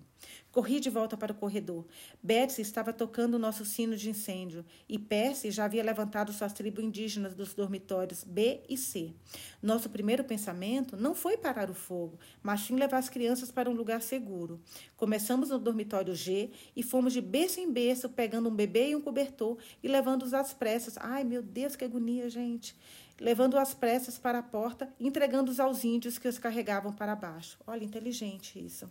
Corri 0.50 0.80
de 0.80 0.88
volta 0.88 1.14
para 1.14 1.32
o 1.32 1.34
corredor. 1.34 1.84
Betsy 2.22 2.62
estava 2.62 2.90
tocando 2.90 3.34
o 3.34 3.38
nosso 3.38 3.66
sino 3.66 3.94
de 3.94 4.08
incêndio 4.08 4.64
e 4.88 4.98
Percy 4.98 5.50
já 5.50 5.66
havia 5.66 5.84
levantado 5.84 6.32
suas 6.32 6.54
tribos 6.54 6.82
indígenas 6.82 7.34
dos 7.34 7.52
dormitórios 7.52 8.24
B 8.24 8.62
e 8.66 8.78
C. 8.78 9.12
Nosso 9.62 9.90
primeiro 9.90 10.24
pensamento 10.24 10.96
não 10.96 11.14
foi 11.14 11.36
parar 11.36 11.68
o 11.68 11.74
fogo, 11.74 12.18
mas 12.42 12.60
sim 12.60 12.76
levar 12.76 12.96
as 12.96 13.10
crianças 13.10 13.50
para 13.50 13.68
um 13.68 13.74
lugar 13.74 14.00
seguro. 14.00 14.58
Começamos 14.96 15.50
no 15.50 15.58
dormitório 15.58 16.14
G 16.14 16.50
e 16.74 16.82
fomos 16.82 17.12
de 17.12 17.20
berço 17.20 17.60
em 17.60 17.70
berço, 17.70 18.08
pegando 18.08 18.48
um 18.48 18.54
bebê 18.54 18.88
e 18.88 18.96
um 18.96 19.02
cobertor 19.02 19.58
e 19.82 19.88
levando-os 19.88 20.32
às 20.32 20.54
pressas. 20.54 20.96
Ai, 20.96 21.24
meu 21.24 21.42
Deus, 21.42 21.76
que 21.76 21.84
agonia, 21.84 22.30
gente! 22.30 22.74
Levando 23.20 23.58
as 23.58 23.74
pressas 23.74 24.18
para 24.18 24.38
a 24.38 24.42
porta 24.42 24.92
e 24.98 25.06
entregando-os 25.06 25.60
aos 25.60 25.84
índios 25.84 26.18
que 26.18 26.28
os 26.28 26.38
carregavam 26.38 26.92
para 26.92 27.16
baixo. 27.16 27.58
Olha, 27.66 27.84
inteligente 27.84 28.58
isso. 28.58 28.90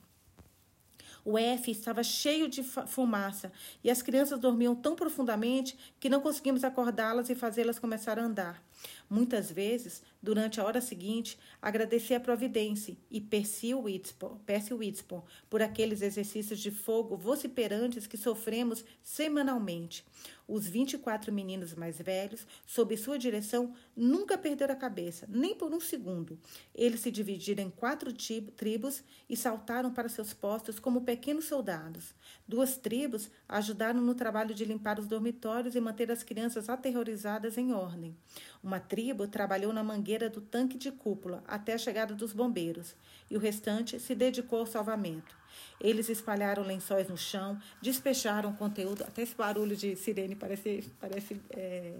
O 1.24 1.40
F 1.40 1.72
estava 1.72 2.04
cheio 2.04 2.48
de 2.48 2.62
fumaça 2.62 3.52
e 3.84 3.90
as 3.90 4.04
crianças 4.04 4.40
dormiam 4.40 4.76
tão 4.76 4.96
profundamente 4.96 5.76
que 6.00 6.08
não 6.08 6.22
conseguimos 6.22 6.64
acordá-las 6.64 7.32
e 7.32 7.36
fazê-las 7.36 7.80
começar 7.80 8.20
a 8.20 8.24
andar. 8.24 8.64
Muitas 9.10 9.52
vezes, 9.52 10.04
durante 10.26 10.60
a 10.60 10.64
hora 10.64 10.82
seguinte, 10.82 11.38
agradeci 11.62 12.16
a 12.16 12.20
providência 12.20 12.98
e 13.12 13.22
Percy 13.22 13.76
Whitspon 13.76 15.24
por 15.48 15.62
aqueles 15.62 16.02
exercícios 16.02 16.60
de 16.60 16.72
fogo 16.72 17.16
vociferantes 17.16 18.08
que 18.08 18.18
sofremos 18.18 18.84
semanalmente. 19.04 20.04
Os 20.48 20.68
24 20.68 21.34
meninos 21.34 21.74
mais 21.74 21.98
velhos, 21.98 22.46
sob 22.68 22.96
sua 22.98 23.18
direção, 23.18 23.74
nunca 23.96 24.38
perderam 24.38 24.74
a 24.74 24.78
cabeça, 24.78 25.26
nem 25.28 25.56
por 25.56 25.74
um 25.74 25.80
segundo. 25.80 26.40
Eles 26.74 27.00
se 27.00 27.10
dividiram 27.10 27.64
em 27.64 27.70
quatro 27.72 28.14
tribos 28.56 29.04
e 29.28 29.36
saltaram 29.36 29.92
para 29.92 30.08
seus 30.08 30.34
postos 30.34 30.80
como 30.80 31.02
pequenos 31.02 31.46
soldados. 31.46 32.14
Duas 32.48 32.78
tribos 32.78 33.30
ajudaram 33.50 34.00
no 34.02 34.14
trabalho 34.14 34.54
de 34.54 34.66
limpar 34.66 35.00
os 35.00 35.08
dormitórios 35.08 35.76
e 35.76 35.82
manter 35.82 36.12
as 36.12 36.22
crianças 36.22 36.70
aterrorizadas 36.70 37.58
em 37.58 37.74
ordem. 37.74 38.16
Uma 38.64 38.80
tribo 38.80 39.28
trabalhou 39.28 39.74
na 39.74 39.84
mangueira 39.84 40.15
do 40.18 40.42
tanque 40.42 40.78
de 40.78 40.92
cúpula 40.92 41.44
até 41.48 41.74
a 41.74 41.78
chegada 41.78 42.14
dos 42.14 42.34
bombeiros, 42.34 42.96
e 43.30 43.36
o 43.36 43.40
restante 43.40 44.00
se 44.00 44.16
dedicou 44.16 44.60
ao 44.60 44.66
salvamento. 44.66 45.36
Eles 45.80 46.10
espalharam 46.10 46.64
lençóis 46.64 47.08
no 47.10 47.18
chão, 47.18 47.60
despejaram 47.82 48.54
conteúdo. 48.54 49.04
Até 49.04 49.22
esse 49.24 49.36
barulho 49.36 49.76
de 49.76 49.96
sirene 49.96 50.36
parece, 50.36 50.90
parece 51.00 51.42
é, 51.52 51.94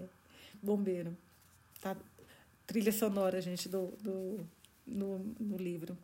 bombeiro. 0.62 1.16
Tá? 1.80 1.96
Trilha 2.66 2.92
sonora, 2.92 3.40
gente, 3.40 3.68
do, 3.68 3.88
do, 4.00 4.40
no, 4.86 5.18
no 5.38 5.56
livro. 5.56 5.96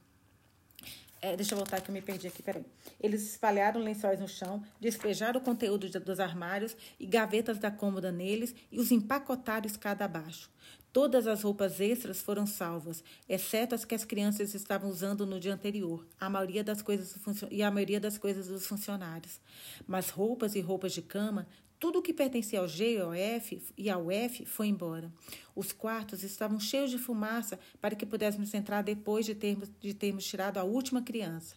É, 1.21 1.37
deixa 1.37 1.55
eu 1.55 1.57
voltar 1.57 1.81
que 1.81 1.89
eu 1.89 1.93
me 1.93 2.03
perdi 2.03 2.27
aqui, 2.27 2.43
peraí. 2.43 2.65
Eles 3.01 3.23
espalharam 3.23 3.81
lençóis 3.81 4.19
no 4.19 4.27
chão, 4.27 4.61
despejaram 4.81 5.41
o 5.41 5.43
conteúdo 5.43 5.89
de, 5.89 5.97
dos 6.01 6.19
armários 6.19 6.77
e 6.99 7.07
gavetas 7.07 7.61
da 7.61 7.71
cômoda 7.71 8.11
neles 8.11 8.53
e 8.73 8.81
os 8.81 8.91
empacotaram 8.91 9.67
escada 9.67 10.05
abaixo. 10.05 10.51
Todas 10.93 11.27
as 11.27 11.43
roupas 11.43 11.81
extras 11.81 12.21
foram 12.21 12.47
salvas, 12.47 13.03
exceto 13.27 13.75
as 13.75 13.83
que 13.83 13.95
as 13.95 14.05
crianças 14.05 14.55
estavam 14.55 14.91
usando 14.91 15.25
no 15.25 15.41
dia 15.41 15.55
anterior, 15.55 16.07
a 16.21 16.29
maioria 16.29 16.63
das 16.63 16.83
coisas 16.83 17.17
e 17.51 17.63
a 17.63 17.71
maioria 17.71 17.99
das 17.99 18.19
coisas 18.19 18.49
dos 18.49 18.67
funcionários. 18.67 19.41
Mas 19.87 20.11
roupas 20.11 20.55
e 20.55 20.61
roupas 20.61 20.93
de 20.93 21.01
cama, 21.01 21.49
tudo 21.81 21.99
o 21.99 22.03
que 22.03 22.13
pertencia 22.13 22.61
ao 22.61 22.69
G 22.69 22.99
ao 22.99 23.15
F 23.15 23.63
e 23.77 23.89
ao 23.89 24.11
F 24.11 24.45
foi 24.45 24.67
embora. 24.67 25.11
Os 25.57 25.73
quartos 25.73 26.23
estavam 26.23 26.61
cheios 26.61 26.91
de 26.91 26.99
fumaça 26.99 27.59
para 27.81 27.97
que 27.97 28.05
pudéssemos 28.05 28.53
entrar 28.53 28.83
depois 28.83 29.25
de 29.25 29.35
termos, 29.35 29.71
de 29.81 29.95
termos 29.95 30.25
tirado 30.27 30.59
a 30.59 30.63
última 30.63 31.01
criança. 31.01 31.57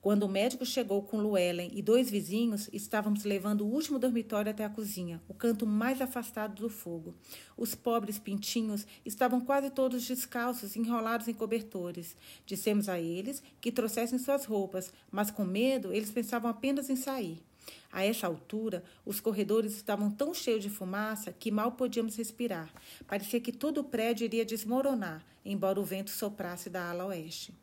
Quando 0.00 0.22
o 0.22 0.28
médico 0.28 0.64
chegou 0.64 1.02
com 1.02 1.20
Luellen 1.20 1.70
e 1.74 1.82
dois 1.82 2.08
vizinhos, 2.08 2.70
estávamos 2.72 3.24
levando 3.24 3.62
o 3.62 3.68
último 3.68 3.98
dormitório 3.98 4.50
até 4.50 4.64
a 4.64 4.70
cozinha, 4.70 5.20
o 5.28 5.34
canto 5.34 5.66
mais 5.66 6.00
afastado 6.00 6.62
do 6.62 6.70
fogo. 6.70 7.14
Os 7.56 7.74
pobres 7.74 8.18
pintinhos 8.18 8.86
estavam 9.04 9.40
quase 9.40 9.70
todos 9.70 10.06
descalços, 10.06 10.76
enrolados 10.76 11.26
em 11.26 11.34
cobertores. 11.34 12.16
Dissemos 12.44 12.88
a 12.88 13.00
eles 13.00 13.42
que 13.60 13.72
trouxessem 13.72 14.18
suas 14.18 14.44
roupas, 14.44 14.92
mas 15.10 15.30
com 15.30 15.44
medo 15.44 15.92
eles 15.92 16.10
pensavam 16.10 16.50
apenas 16.50 16.88
em 16.88 16.96
sair. 16.96 17.42
A 17.90 18.04
essa 18.04 18.26
altura, 18.26 18.84
os 19.04 19.20
corredores 19.20 19.74
estavam 19.74 20.10
tão 20.10 20.34
cheios 20.34 20.62
de 20.62 20.70
fumaça 20.70 21.32
que 21.32 21.50
mal 21.50 21.72
podíamos 21.72 22.14
respirar. 22.16 22.72
Parecia 23.06 23.40
que 23.40 23.50
todo 23.50 23.78
o 23.78 23.84
prédio 23.84 24.24
iria 24.24 24.44
desmoronar, 24.44 25.24
embora 25.44 25.80
o 25.80 25.84
vento 25.84 26.10
soprasse 26.10 26.68
da 26.68 26.90
ala 26.90 27.06
oeste. 27.06 27.54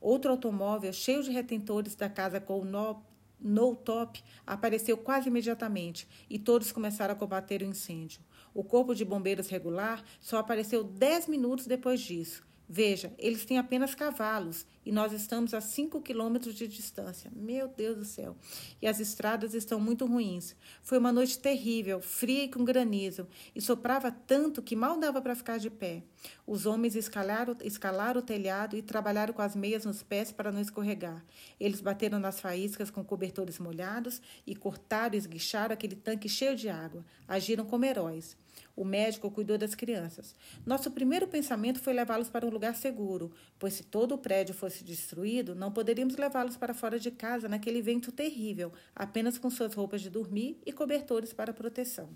Outro 0.00 0.30
automóvel, 0.30 0.92
cheio 0.92 1.22
de 1.22 1.30
retentores 1.30 1.94
da 1.94 2.08
casa 2.08 2.40
com 2.40 2.60
o 2.60 2.64
no, 2.64 3.02
no 3.40 3.74
top, 3.74 4.22
apareceu 4.46 4.96
quase 4.96 5.28
imediatamente 5.28 6.08
e 6.30 6.38
todos 6.38 6.72
começaram 6.72 7.14
a 7.14 7.16
combater 7.16 7.62
o 7.62 7.66
incêndio. 7.66 8.20
O 8.54 8.64
corpo 8.64 8.94
de 8.94 9.04
bombeiros 9.04 9.48
regular 9.48 10.02
só 10.20 10.38
apareceu 10.38 10.82
dez 10.82 11.28
minutos 11.28 11.66
depois 11.66 12.00
disso. 12.00 12.47
Veja, 12.70 13.14
eles 13.16 13.46
têm 13.46 13.56
apenas 13.56 13.94
cavalos 13.94 14.66
e 14.84 14.92
nós 14.92 15.12
estamos 15.12 15.54
a 15.54 15.60
5 15.60 16.02
quilômetros 16.02 16.54
de 16.54 16.68
distância. 16.68 17.30
Meu 17.34 17.66
Deus 17.66 17.96
do 17.96 18.04
céu. 18.04 18.36
E 18.82 18.86
as 18.86 19.00
estradas 19.00 19.54
estão 19.54 19.80
muito 19.80 20.04
ruins. 20.04 20.54
Foi 20.82 20.98
uma 20.98 21.10
noite 21.10 21.38
terrível, 21.38 22.02
fria 22.02 22.44
e 22.44 22.48
com 22.48 22.64
granizo, 22.64 23.26
e 23.54 23.60
soprava 23.62 24.10
tanto 24.10 24.62
que 24.62 24.76
mal 24.76 24.98
dava 24.98 25.22
para 25.22 25.34
ficar 25.34 25.58
de 25.58 25.70
pé. 25.70 26.02
Os 26.46 26.66
homens 26.66 26.94
escalaram, 26.94 27.56
escalaram 27.62 28.20
o 28.20 28.24
telhado 28.24 28.76
e 28.76 28.82
trabalharam 28.82 29.32
com 29.32 29.40
as 29.40 29.56
meias 29.56 29.86
nos 29.86 30.02
pés 30.02 30.30
para 30.30 30.52
não 30.52 30.60
escorregar. 30.60 31.24
Eles 31.58 31.80
bateram 31.80 32.18
nas 32.18 32.38
faíscas 32.38 32.90
com 32.90 33.02
cobertores 33.02 33.58
molhados 33.58 34.20
e 34.46 34.54
cortaram 34.54 35.14
e 35.14 35.18
esguicharam 35.18 35.72
aquele 35.72 35.96
tanque 35.96 36.28
cheio 36.28 36.54
de 36.54 36.68
água. 36.68 37.02
Agiram 37.26 37.64
como 37.64 37.86
heróis. 37.86 38.36
O 38.78 38.84
médico 38.84 39.28
cuidou 39.28 39.58
das 39.58 39.74
crianças. 39.74 40.36
Nosso 40.64 40.88
primeiro 40.92 41.26
pensamento 41.26 41.80
foi 41.80 41.92
levá-los 41.92 42.28
para 42.28 42.46
um 42.46 42.48
lugar 42.48 42.76
seguro, 42.76 43.32
pois 43.58 43.74
se 43.74 43.82
todo 43.82 44.14
o 44.14 44.18
prédio 44.18 44.54
fosse 44.54 44.84
destruído, 44.84 45.52
não 45.52 45.72
poderíamos 45.72 46.14
levá-los 46.14 46.56
para 46.56 46.72
fora 46.72 46.96
de 46.96 47.10
casa 47.10 47.48
naquele 47.48 47.82
vento 47.82 48.12
terrível, 48.12 48.72
apenas 48.94 49.36
com 49.36 49.50
suas 49.50 49.74
roupas 49.74 50.00
de 50.00 50.08
dormir 50.08 50.60
e 50.64 50.72
cobertores 50.72 51.32
para 51.32 51.52
proteção. 51.52 52.08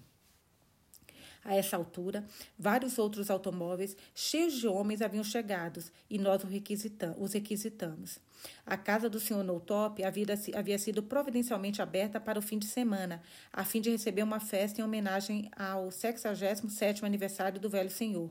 A 1.44 1.56
essa 1.56 1.76
altura, 1.76 2.24
vários 2.56 2.96
outros 2.96 3.28
automóveis 3.28 3.96
cheios 4.14 4.54
de 4.54 4.68
homens 4.68 5.02
haviam 5.02 5.24
chegado 5.24 5.82
e 6.08 6.16
nós 6.16 6.44
os 6.44 7.32
requisitamos. 7.32 8.20
A 8.64 8.76
casa 8.76 9.08
do 9.08 9.18
Sr. 9.18 9.42
Noutop 9.42 10.02
havia 10.04 10.78
sido 10.78 11.02
providencialmente 11.02 11.82
aberta 11.82 12.20
para 12.20 12.38
o 12.38 12.42
fim 12.42 12.58
de 12.58 12.66
semana, 12.66 13.22
a 13.52 13.64
fim 13.64 13.80
de 13.80 13.90
receber 13.90 14.22
uma 14.22 14.40
festa 14.40 14.80
em 14.80 14.84
homenagem 14.84 15.50
ao 15.56 15.88
67º 15.88 17.02
aniversário 17.02 17.60
do 17.60 17.68
velho 17.68 17.90
senhor. 17.90 18.30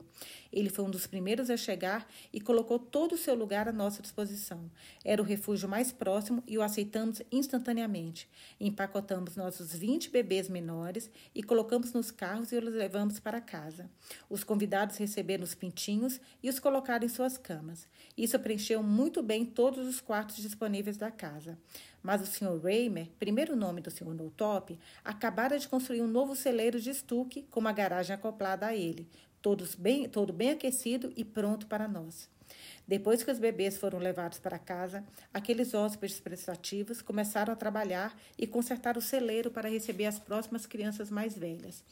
Ele 0.51 0.69
foi 0.69 0.85
um 0.85 0.89
dos 0.89 1.07
primeiros 1.07 1.49
a 1.49 1.57
chegar 1.57 2.07
e 2.33 2.41
colocou 2.41 2.77
todo 2.77 3.13
o 3.13 3.17
seu 3.17 3.35
lugar 3.35 3.67
à 3.67 3.71
nossa 3.71 4.01
disposição. 4.01 4.69
Era 5.03 5.21
o 5.21 5.25
refúgio 5.25 5.69
mais 5.69 5.91
próximo 5.91 6.43
e 6.47 6.57
o 6.57 6.61
aceitamos 6.61 7.21
instantaneamente. 7.31 8.29
Empacotamos 8.59 9.35
nossos 9.35 9.73
20 9.73 10.09
bebês 10.09 10.49
menores 10.49 11.09
e 11.33 11.41
colocamos 11.41 11.93
nos 11.93 12.11
carros 12.11 12.51
e 12.51 12.57
os 12.57 12.63
levamos 12.73 13.19
para 13.19 13.39
casa. 13.39 13.89
Os 14.29 14.43
convidados 14.43 14.97
receberam 14.97 15.43
os 15.43 15.55
pintinhos 15.55 16.19
e 16.41 16.49
os 16.49 16.59
colocaram 16.59 17.05
em 17.05 17.09
suas 17.09 17.37
camas. 17.37 17.87
Isso 18.17 18.37
preencheu 18.39 18.83
muito 18.83 19.21
bem 19.23 19.45
todos 19.45 19.87
os 19.87 20.00
quartos 20.01 20.37
disponíveis 20.37 20.97
da 20.97 21.09
casa. 21.09 21.57
Mas 22.03 22.21
o 22.21 22.25
Sr. 22.25 22.59
Raymer, 22.61 23.07
primeiro 23.17 23.55
nome 23.55 23.81
do 23.81 23.89
Sr. 23.89 24.13
Notop, 24.13 24.77
acabara 25.03 25.57
de 25.57 25.67
construir 25.67 26.01
um 26.01 26.07
novo 26.07 26.35
celeiro 26.35 26.79
de 26.79 26.89
estuque 26.89 27.43
com 27.49 27.59
uma 27.59 27.71
garagem 27.71 28.13
acoplada 28.13 28.65
a 28.65 28.75
ele, 28.75 29.07
todos 29.41 29.75
bem, 29.75 30.09
todo 30.09 30.33
bem 30.33 30.51
aquecido 30.51 31.13
e 31.15 31.23
pronto 31.23 31.67
para 31.67 31.87
nós. 31.87 32.29
Depois 32.87 33.23
que 33.23 33.31
os 33.31 33.39
bebês 33.39 33.77
foram 33.77 33.99
levados 33.99 34.39
para 34.39 34.59
casa, 34.59 35.03
aqueles 35.33 35.73
hóspedes 35.73 36.19
prestativos 36.19 37.01
começaram 37.01 37.53
a 37.53 37.55
trabalhar 37.55 38.17
e 38.37 38.45
consertar 38.45 38.97
o 38.97 39.01
celeiro 39.01 39.49
para 39.49 39.69
receber 39.69 40.05
as 40.05 40.19
próximas 40.19 40.65
crianças 40.65 41.09
mais 41.09 41.37
velhas. 41.37 41.83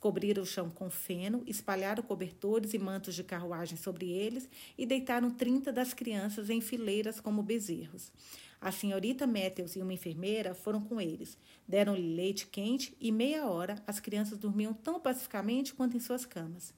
Cobriram 0.00 0.44
o 0.44 0.46
chão 0.46 0.70
com 0.70 0.88
feno, 0.88 1.42
espalharam 1.46 2.02
cobertores 2.02 2.72
e 2.72 2.78
mantos 2.78 3.14
de 3.16 3.24
carruagem 3.24 3.76
sobre 3.76 4.08
eles 4.10 4.48
e 4.76 4.86
deitaram 4.86 5.30
trinta 5.30 5.72
das 5.72 5.92
crianças 5.92 6.50
em 6.50 6.60
fileiras 6.60 7.20
como 7.20 7.42
bezerros. 7.42 8.12
A 8.60 8.70
senhorita 8.70 9.26
Matthews 9.26 9.74
e 9.74 9.82
uma 9.82 9.92
enfermeira 9.92 10.54
foram 10.54 10.80
com 10.80 11.00
eles. 11.00 11.36
Deram-lhe 11.66 12.14
leite 12.14 12.46
quente 12.46 12.96
e 13.00 13.10
meia 13.10 13.46
hora 13.48 13.82
as 13.86 13.98
crianças 13.98 14.38
dormiam 14.38 14.72
tão 14.72 15.00
pacificamente 15.00 15.74
quanto 15.74 15.96
em 15.96 16.00
suas 16.00 16.24
camas. 16.24 16.72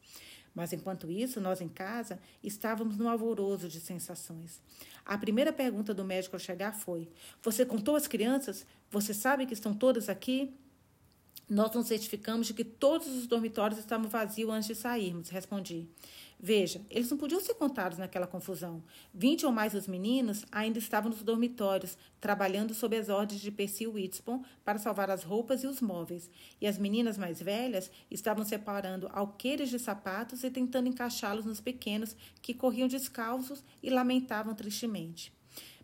Mas 0.55 0.73
enquanto 0.73 1.11
isso, 1.11 1.41
nós 1.41 1.61
em 1.61 1.69
casa 1.69 2.19
estávamos 2.43 2.97
num 2.97 3.09
alvoroço 3.09 3.69
de 3.69 3.81
sensações. 3.81 4.61
A 5.05 5.17
primeira 5.17 5.53
pergunta 5.53 5.95
do 5.95 6.05
médico 6.05 6.37
ao 6.37 6.41
chegar 6.41 6.73
foi: 6.73 7.09
Você 7.43 7.65
contou 7.65 7.97
as 7.97 8.09
crianças? 8.09 8.67
Você 8.91 9.15
sabe 9.15 9.47
que 9.47 9.55
estão 9.55 9.75
todas 9.75 10.09
aqui? 10.09 10.53
Nós 11.51 11.73
nos 11.73 11.89
certificamos 11.89 12.47
de 12.47 12.55
que 12.55 12.63
todos 12.63 13.09
os 13.09 13.27
dormitórios 13.27 13.81
estavam 13.81 14.09
vazios 14.09 14.49
antes 14.49 14.69
de 14.69 14.77
sairmos, 14.77 15.31
respondi. 15.31 15.89
Veja, 16.39 16.81
eles 16.89 17.11
não 17.11 17.19
podiam 17.19 17.41
ser 17.41 17.55
contados 17.55 17.99
naquela 17.99 18.27
confusão. 18.27 18.85
Vinte 19.13 19.45
ou 19.45 19.51
mais 19.51 19.73
dos 19.73 19.89
meninos 19.89 20.47
ainda 20.53 20.79
estavam 20.79 21.11
nos 21.11 21.25
dormitórios, 21.25 21.99
trabalhando 22.21 22.73
sob 22.73 22.97
as 22.97 23.09
ordens 23.09 23.41
de 23.41 23.51
Percy 23.51 23.89
Whitspon 23.89 24.45
para 24.65 24.79
salvar 24.79 25.11
as 25.11 25.25
roupas 25.25 25.65
e 25.65 25.67
os 25.67 25.81
móveis. 25.81 26.31
E 26.61 26.69
as 26.69 26.79
meninas 26.79 27.19
mais 27.19 27.43
velhas 27.43 27.91
estavam 28.09 28.45
separando 28.45 29.11
alqueires 29.13 29.71
de 29.71 29.81
sapatos 29.81 30.45
e 30.45 30.51
tentando 30.51 30.89
encaixá-los 30.89 31.45
nos 31.45 31.61
pequenos, 31.61 32.15
que 32.41 32.55
corriam 32.55 32.87
descalços 32.87 33.65
e 33.83 33.91
lamentavam 33.91 34.55
tristemente. 34.55 35.33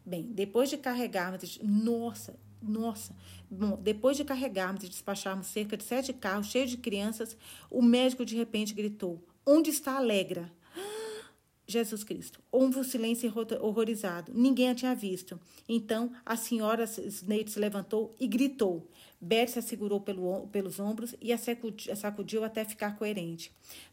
Bem, 0.07 0.22
depois 0.22 0.70
de 0.70 0.76
carregarmos. 0.76 1.59
Nossa, 1.61 2.38
nossa, 2.62 3.14
bom, 3.51 3.79
depois 3.81 4.16
de 4.16 4.25
carregarmos 4.25 4.83
e 4.83 4.88
despacharmos 4.88 5.47
cerca 5.47 5.77
de 5.77 5.85
sete 5.85 6.12
carros 6.12 6.47
cheios 6.47 6.71
de 6.71 6.77
crianças, 6.77 7.37
o 7.71 7.83
médico 7.83 8.25
de 8.25 8.37
repente 8.37 8.75
gritou: 8.75 9.23
Onde 9.45 9.71
está 9.71 9.92
a 9.92 9.97
Alegra? 9.99 10.53
Jesus 11.66 12.03
Cristo. 12.03 12.40
Houve 12.51 12.79
um 12.79 12.85
silêncio 12.85 13.33
horrorizado. 13.61 14.33
Ninguém 14.35 14.71
a 14.71 14.75
tinha 14.75 14.95
visto. 14.95 15.38
Então 15.69 16.12
a 16.25 16.37
senhora 16.37 16.85
Snape 16.85 17.51
se 17.51 17.59
levantou 17.59 18.14
e 18.19 18.27
gritou. 18.27 18.88
Beth 19.21 19.49
se 19.49 19.62
segurou 19.62 20.01
pelo, 20.01 20.47
pelos 20.49 20.79
ombros 20.79 21.14
e 21.21 21.33
a 21.33 21.38
sacudiu 21.38 22.45
até 22.45 22.64
ficar 22.64 22.97
coerente. 22.97 23.53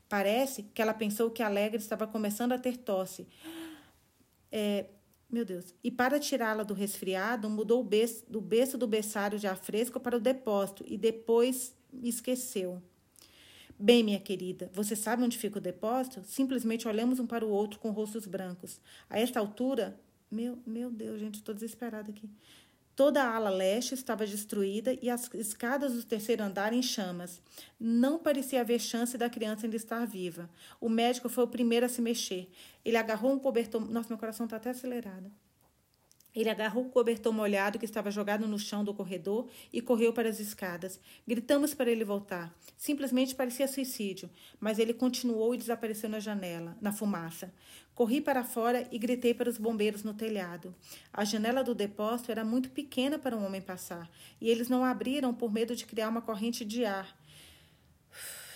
Parece 0.09 0.63
que 0.73 0.81
ela 0.81 0.93
pensou 0.93 1.31
que 1.31 1.41
a 1.41 1.47
Alegre 1.47 1.77
estava 1.77 2.05
começando 2.05 2.51
a 2.51 2.59
ter 2.59 2.77
tosse. 2.77 3.27
É, 4.55 4.85
meu 5.33 5.43
Deus. 5.43 5.73
E 5.83 5.89
para 5.89 6.19
tirá-la 6.19 6.61
do 6.61 6.75
resfriado, 6.75 7.49
mudou 7.49 7.81
o 7.81 7.83
berço, 7.83 8.23
do 8.29 8.39
berço 8.39 8.77
do 8.77 8.85
berçário 8.85 9.39
ar 9.49 9.57
fresco 9.57 9.99
para 9.99 10.15
o 10.15 10.19
depósito 10.19 10.85
e 10.87 10.95
depois 10.95 11.75
esqueceu. 12.03 12.79
Bem, 13.77 14.03
minha 14.03 14.19
querida, 14.19 14.69
você 14.71 14.95
sabe 14.95 15.23
onde 15.23 15.39
fica 15.39 15.57
o 15.57 15.61
depósito? 15.61 16.21
Simplesmente 16.23 16.87
olhamos 16.87 17.19
um 17.19 17.25
para 17.25 17.43
o 17.43 17.49
outro 17.49 17.79
com 17.79 17.89
rostos 17.89 18.27
brancos. 18.27 18.79
A 19.09 19.19
esta 19.19 19.39
altura, 19.39 19.99
meu, 20.29 20.59
meu 20.67 20.91
Deus, 20.91 21.19
gente, 21.19 21.35
estou 21.35 21.55
desesperada 21.55 22.11
aqui. 22.11 22.29
Toda 22.95 23.23
a 23.23 23.35
ala 23.35 23.49
leste 23.49 23.95
estava 23.95 24.25
destruída 24.25 24.95
e 25.01 25.09
as 25.09 25.27
escadas 25.33 25.93
do 25.93 26.03
terceiro 26.03 26.43
andar 26.43 26.73
em 26.73 26.81
chamas. 26.81 27.41
Não 27.79 28.19
parecia 28.19 28.61
haver 28.61 28.79
chance 28.79 29.17
da 29.17 29.29
criança 29.29 29.65
ainda 29.65 29.75
estar 29.75 30.05
viva. 30.05 30.47
O 30.79 30.87
médico 30.87 31.27
foi 31.27 31.43
o 31.43 31.47
primeiro 31.47 31.87
a 31.87 31.89
se 31.89 32.01
mexer. 32.01 32.47
Ele 32.85 32.97
agarrou 32.97 33.33
um 33.33 33.39
cobertor. 33.39 33.81
Nossa, 33.89 34.09
meu 34.09 34.17
coração 34.17 34.45
está 34.45 34.57
até 34.57 34.69
acelerado. 34.69 35.31
Ele 36.35 36.49
agarrou 36.49 36.85
o 36.85 36.89
cobertor 36.89 37.31
molhado 37.31 37.77
que 37.77 37.85
estava 37.85 38.09
jogado 38.09 38.47
no 38.47 38.57
chão 38.57 38.83
do 38.83 38.93
corredor 38.93 39.47
e 39.71 39.81
correu 39.81 40.11
para 40.11 40.29
as 40.29 40.39
escadas. 40.39 40.99
Gritamos 41.27 41.73
para 41.73 41.91
ele 41.91 42.03
voltar. 42.03 42.53
Simplesmente 42.77 43.35
parecia 43.35 43.67
suicídio, 43.67 44.29
mas 44.59 44.79
ele 44.79 44.93
continuou 44.93 45.53
e 45.53 45.57
desapareceu 45.57 46.09
na 46.09 46.19
janela, 46.19 46.75
na 46.81 46.91
fumaça. 46.91 47.53
Corri 47.93 48.19
para 48.19 48.43
fora 48.43 48.87
e 48.91 48.97
gritei 48.97 49.35
para 49.35 49.49
os 49.49 49.59
bombeiros 49.59 50.03
no 50.03 50.15
telhado. 50.15 50.73
A 51.13 51.23
janela 51.23 51.63
do 51.63 51.75
depósito 51.75 52.31
era 52.31 52.43
muito 52.43 52.71
pequena 52.71 53.19
para 53.19 53.37
um 53.37 53.45
homem 53.45 53.61
passar, 53.61 54.09
e 54.41 54.49
eles 54.49 54.67
não 54.67 54.83
abriram 54.83 55.31
por 55.31 55.53
medo 55.53 55.75
de 55.75 55.85
criar 55.85 56.09
uma 56.09 56.21
corrente 56.21 56.65
de 56.65 56.85
ar. 56.85 57.15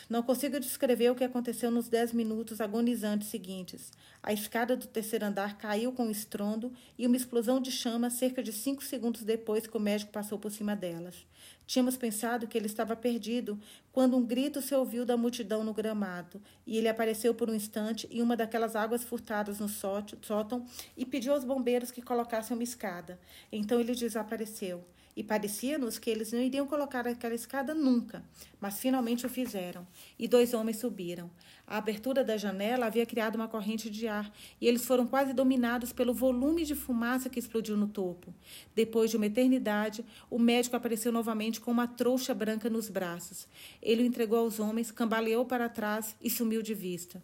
Não 0.10 0.24
consigo 0.24 0.58
descrever 0.58 1.10
o 1.10 1.16
que 1.16 1.24
aconteceu 1.26 1.70
nos 1.70 1.90
dez 1.90 2.14
minutos 2.14 2.62
agonizantes 2.62 3.28
seguintes. 3.28 3.92
A 4.24 4.32
escada 4.32 4.78
do 4.78 4.88
terceiro 4.88 5.26
andar 5.26 5.58
caiu 5.58 5.92
com 5.92 6.06
um 6.06 6.12
estrondo 6.12 6.72
e 6.98 7.06
uma 7.06 7.18
explosão 7.18 7.60
de 7.60 7.74
chama 7.74 8.10
cerca 8.10 8.42
de 8.42 8.54
cinco 8.54 8.82
segundos 8.82 9.24
depois 9.24 9.68
que 9.68 9.76
o 9.76 9.82
médico 9.82 10.14
passou 10.14 10.40
por 10.40 10.50
cima 10.50 10.78
delas. 10.78 11.28
Tínhamos 11.66 11.98
pensado 11.98 12.48
que 12.48 12.58
ele 12.58 12.68
estava 12.68 12.96
perdido 12.96 13.60
quando 13.92 14.16
um 14.16 14.26
grito 14.26 14.62
se 14.62 14.74
ouviu 14.74 15.06
da 15.06 15.18
multidão 15.18 15.62
no 15.62 15.74
gramado 15.74 16.42
e 16.66 16.78
ele 16.78 16.88
apareceu 16.88 17.36
por 17.36 17.50
um 17.50 17.54
instante 17.54 18.08
em 18.10 18.22
uma 18.22 18.38
daquelas 18.38 18.78
águas 18.78 19.04
furtadas 19.04 19.60
no 19.60 19.68
sótão 19.68 20.66
e 20.96 21.06
pediu 21.06 21.34
aos 21.34 21.44
bombeiros 21.44 21.92
que 21.92 22.02
colocassem 22.02 22.56
uma 22.56 22.64
escada. 22.64 23.20
Então 23.52 23.78
ele 23.78 23.94
desapareceu 23.94 24.86
e 25.18 25.24
parecia-nos 25.24 25.98
que 25.98 26.12
eles 26.12 26.32
não 26.32 26.40
iriam 26.40 26.68
colocar 26.68 27.08
aquela 27.08 27.34
escada 27.34 27.74
nunca, 27.74 28.24
mas 28.62 28.80
finalmente 28.80 29.26
o 29.26 29.30
fizeram, 29.30 29.86
e 30.18 30.28
dois 30.28 30.54
homens 30.54 30.78
subiram. 30.78 31.28
A 31.66 31.80
abertura 31.80 32.24
da 32.24 32.38
janela 32.38 32.86
havia 32.86 33.04
criado 33.04 33.36
uma 33.36 33.48
corrente 33.48 33.90
de 33.90 34.08
ar, 34.08 34.32
e 34.62 34.68
eles 34.68 34.86
foram 34.86 35.08
quase 35.08 35.34
dominados 35.34 35.92
pelo 35.92 36.14
volume 36.14 36.64
de 36.64 36.76
fumaça 36.76 37.32
que 37.32 37.40
explodiu 37.40 37.76
no 37.76 37.88
topo. 37.88 38.32
Depois 38.76 39.10
de 39.10 39.18
uma 39.18 39.26
eternidade, 39.26 40.06
o 40.30 40.38
médico 40.38 40.76
apareceu 40.76 41.12
novamente 41.12 41.60
com 41.60 41.72
uma 41.72 41.88
trouxa 41.88 42.36
branca 42.36 42.70
nos 42.70 42.88
braços. 42.88 43.48
Ele 43.82 44.04
o 44.04 44.06
entregou 44.06 44.38
aos 44.38 44.60
homens, 44.60 44.92
cambaleou 44.92 45.46
para 45.46 45.68
trás 45.68 46.16
e 46.22 46.30
sumiu 46.30 46.62
de 46.62 46.76
vista. 46.76 47.24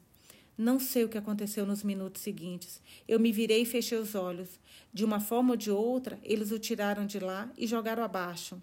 Não 0.58 0.80
sei 0.80 1.04
o 1.04 1.10
que 1.10 1.18
aconteceu 1.18 1.66
nos 1.66 1.84
minutos 1.84 2.22
seguintes. 2.22 2.82
Eu 3.08 3.20
me 3.20 3.32
virei 3.32 3.64
e 3.64 3.66
fechei 3.66 3.98
os 3.98 4.14
olhos. 4.14 4.60
De 4.94 5.04
uma 5.04 5.20
forma 5.20 5.52
ou 5.52 5.58
de 5.58 5.72
outra, 5.72 6.20
eles 6.24 6.52
o 6.52 6.60
tiraram 6.60 7.06
de 7.06 7.20
lá 7.20 7.52
e 7.58 7.66
jogaram 7.66 8.04
abaixo. 8.04 8.62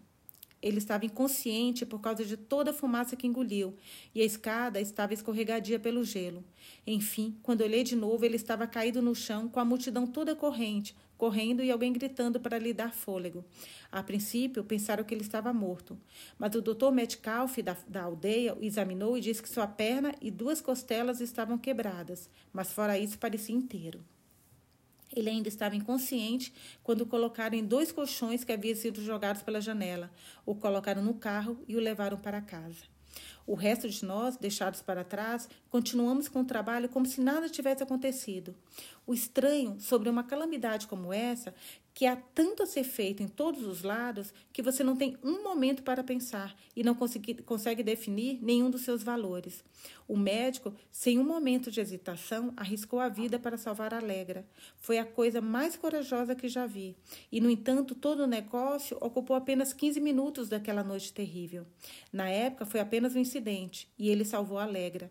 Ele 0.63 0.79
estava 0.79 1.07
inconsciente 1.07 1.87
por 1.87 2.01
causa 2.01 2.25
de 2.25 2.37
toda 2.37 2.71
a 2.71 2.75
fumaça 2.75 3.17
que 3.17 3.27
engoliu, 3.27 3.77
e 4.15 4.21
a 4.21 4.25
escada 4.25 4.81
estava 4.81 5.15
escorregadia 5.15 5.79
pelo 5.79 6.05
gelo. 6.05 6.45
Enfim, 6.87 7.37
quando 7.43 7.63
olhei 7.63 7.83
de 7.83 7.97
novo, 7.97 8.25
ele 8.25 8.37
estava 8.37 8.67
caído 8.67 9.01
no 9.01 9.15
chão, 9.15 9.49
com 9.49 9.61
a 9.61 9.65
multidão 9.65 10.07
toda 10.07 10.37
corrente, 10.37 10.95
correndo 11.17 11.63
e 11.63 11.71
alguém 11.71 11.93
gritando 11.93 12.41
para 12.41 12.59
lhe 12.59 12.73
dar 12.73 12.95
fôlego. 12.95 13.45
A 13.93 14.03
princípio, 14.03 14.65
pensaram 14.65 15.05
que 15.05 15.15
ele 15.15 15.23
estava 15.23 15.53
morto, 15.53 15.99
mas 16.39 16.55
o 16.55 16.63
doutor 16.63 16.91
Metcalf 16.91 17.59
da, 17.59 17.77
da 17.87 18.03
aldeia 18.05 18.55
o 18.55 18.65
examinou 18.65 19.19
e 19.19 19.21
disse 19.21 19.43
que 19.43 19.49
sua 19.49 19.67
perna 19.67 20.15
e 20.21 20.31
duas 20.31 20.63
costelas 20.63 21.21
estavam 21.21 21.59
quebradas, 21.59 22.31
mas 22.53 22.73
fora 22.73 22.99
isso 22.99 23.19
parecia 23.19 23.55
inteiro. 23.55 24.03
Ele 25.15 25.29
ainda 25.29 25.49
estava 25.49 25.75
inconsciente 25.75 26.53
quando 26.83 27.03
o 27.03 27.07
colocaram 27.07 27.57
em 27.57 27.65
dois 27.65 27.91
colchões 27.91 28.45
que 28.45 28.53
haviam 28.53 28.77
sido 28.77 29.03
jogados 29.03 29.43
pela 29.43 29.61
janela, 29.61 30.11
o 30.47 30.55
colocaram 30.55 31.03
no 31.03 31.15
carro 31.15 31.63
e 31.67 31.77
o 31.77 31.81
levaram 31.81 32.17
para 32.17 32.41
casa. 32.41 32.85
O 33.47 33.55
resto 33.55 33.89
de 33.89 34.05
nós, 34.05 34.37
deixados 34.37 34.81
para 34.81 35.03
trás, 35.03 35.49
continuamos 35.69 36.29
com 36.29 36.43
o 36.43 36.45
trabalho 36.45 36.89
como 36.89 37.07
se 37.07 37.21
nada 37.21 37.49
tivesse 37.49 37.83
acontecido. 37.83 38.55
O 39.05 39.13
estranho 39.13 39.81
sobre 39.81 40.09
uma 40.09 40.23
calamidade 40.23 40.87
como 40.87 41.13
essa 41.13 41.53
que 42.01 42.07
há 42.07 42.17
tanto 42.17 42.63
a 42.63 42.67
ser 42.67 42.85
feito 42.85 43.23
em 43.23 43.29
todos 43.29 43.63
os 43.63 43.83
lados 43.83 44.33
que 44.55 44.63
você 44.63 44.83
não 44.83 44.97
tem 44.97 45.19
um 45.23 45.43
momento 45.43 45.83
para 45.83 46.03
pensar 46.03 46.57
e 46.75 46.83
não 46.83 46.95
consegue, 46.95 47.83
definir 47.83 48.39
nenhum 48.41 48.71
dos 48.71 48.81
seus 48.81 49.03
valores. 49.03 49.63
O 50.09 50.17
médico, 50.17 50.75
sem 50.91 51.19
um 51.19 51.25
momento 51.25 51.71
de 51.71 51.79
hesitação, 51.79 52.55
arriscou 52.57 53.01
a 53.01 53.11
vida 53.11 53.39
para 53.39 53.59
salvar 53.59 53.93
a 53.93 53.99
Alegra. 53.99 54.47
Foi 54.79 54.97
a 54.97 55.05
coisa 55.05 55.43
mais 55.43 55.77
corajosa 55.77 56.35
que 56.35 56.49
já 56.49 56.67
vi. 56.67 56.97
E, 57.31 57.39
no 57.39 57.51
entanto, 57.51 57.95
todo 57.95 58.21
o 58.21 58.27
negócio 58.27 58.97
ocupou 58.99 59.37
apenas 59.37 59.75
15 59.75 60.01
minutos 60.01 60.49
daquela 60.49 60.83
noite 60.83 61.13
terrível. 61.13 61.67
Na 62.11 62.31
época, 62.31 62.65
foi 62.65 62.81
apenas 62.81 63.15
um 63.15 63.19
incidente 63.19 63.87
e 63.99 64.09
ele 64.09 64.25
salvou 64.25 64.59
a 64.59 64.63
Alegra. 64.63 65.11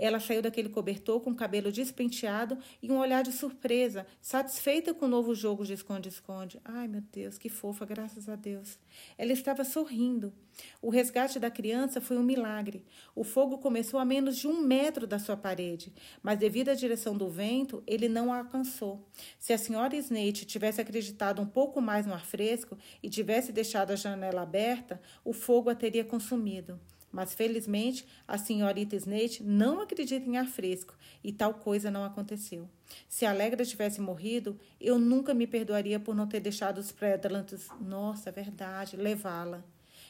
Ela 0.00 0.20
saiu 0.20 0.40
daquele 0.40 0.68
cobertor 0.68 1.20
com 1.20 1.30
o 1.30 1.34
cabelo 1.34 1.72
despenteado 1.72 2.56
e 2.80 2.90
um 2.90 2.98
olhar 2.98 3.24
de 3.24 3.32
surpresa, 3.32 4.06
satisfeita 4.22 4.94
com 4.94 5.06
o 5.06 5.08
novo 5.08 5.34
jogo 5.34 5.64
de 5.64 5.72
esconde-esconde. 5.72 6.60
Ai, 6.64 6.86
meu 6.86 7.02
Deus, 7.12 7.36
que 7.36 7.48
fofa, 7.48 7.84
graças 7.84 8.28
a 8.28 8.36
Deus. 8.36 8.78
Ela 9.18 9.32
estava 9.32 9.64
sorrindo. 9.64 10.32
O 10.80 10.88
resgate 10.88 11.40
da 11.40 11.50
criança 11.50 12.00
foi 12.00 12.16
um 12.16 12.22
milagre. 12.22 12.84
O 13.12 13.24
fogo 13.24 13.58
começou 13.58 13.98
a 13.98 14.04
menos 14.04 14.36
de 14.36 14.46
um 14.46 14.60
metro 14.60 15.04
da 15.04 15.18
sua 15.18 15.36
parede, 15.36 15.92
mas 16.22 16.38
devido 16.38 16.68
à 16.68 16.74
direção 16.74 17.16
do 17.16 17.28
vento, 17.28 17.82
ele 17.84 18.08
não 18.08 18.32
a 18.32 18.38
alcançou. 18.38 19.04
Se 19.36 19.52
a 19.52 19.58
senhora 19.58 19.96
Snate 19.96 20.46
tivesse 20.46 20.80
acreditado 20.80 21.42
um 21.42 21.46
pouco 21.46 21.80
mais 21.80 22.06
no 22.06 22.14
ar 22.14 22.24
fresco 22.24 22.78
e 23.02 23.10
tivesse 23.10 23.50
deixado 23.50 23.90
a 23.90 23.96
janela 23.96 24.42
aberta, 24.42 25.00
o 25.24 25.32
fogo 25.32 25.68
a 25.70 25.74
teria 25.74 26.04
consumido. 26.04 26.78
Mas 27.18 27.34
felizmente 27.34 28.06
a 28.28 28.38
senhorita 28.38 28.94
Snate 28.94 29.42
não 29.42 29.80
acredita 29.80 30.24
em 30.24 30.36
ar 30.36 30.46
fresco 30.46 30.96
e 31.24 31.32
tal 31.32 31.52
coisa 31.52 31.90
não 31.90 32.04
aconteceu. 32.04 32.68
Se 33.08 33.26
a 33.26 33.30
Alegra 33.30 33.64
tivesse 33.64 34.00
morrido, 34.00 34.56
eu 34.80 35.00
nunca 35.00 35.34
me 35.34 35.44
perdoaria 35.44 35.98
por 35.98 36.14
não 36.14 36.28
ter 36.28 36.38
deixado 36.38 36.78
os 36.78 36.92
Predlantes, 36.92 37.66
nossa, 37.80 38.28
é 38.28 38.32
verdade, 38.32 38.96
levá-la. 38.96 39.64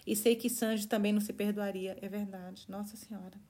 E 0.07 0.15
sei 0.15 0.37
que 0.37 0.51
Sanji 0.51 0.87
também 0.87 1.15
não 1.15 1.21
se 1.23 1.33
perdoaria, 1.33 1.97
é 2.03 2.09
verdade, 2.11 2.67
nossa 2.69 2.95
senhora. 2.95 3.41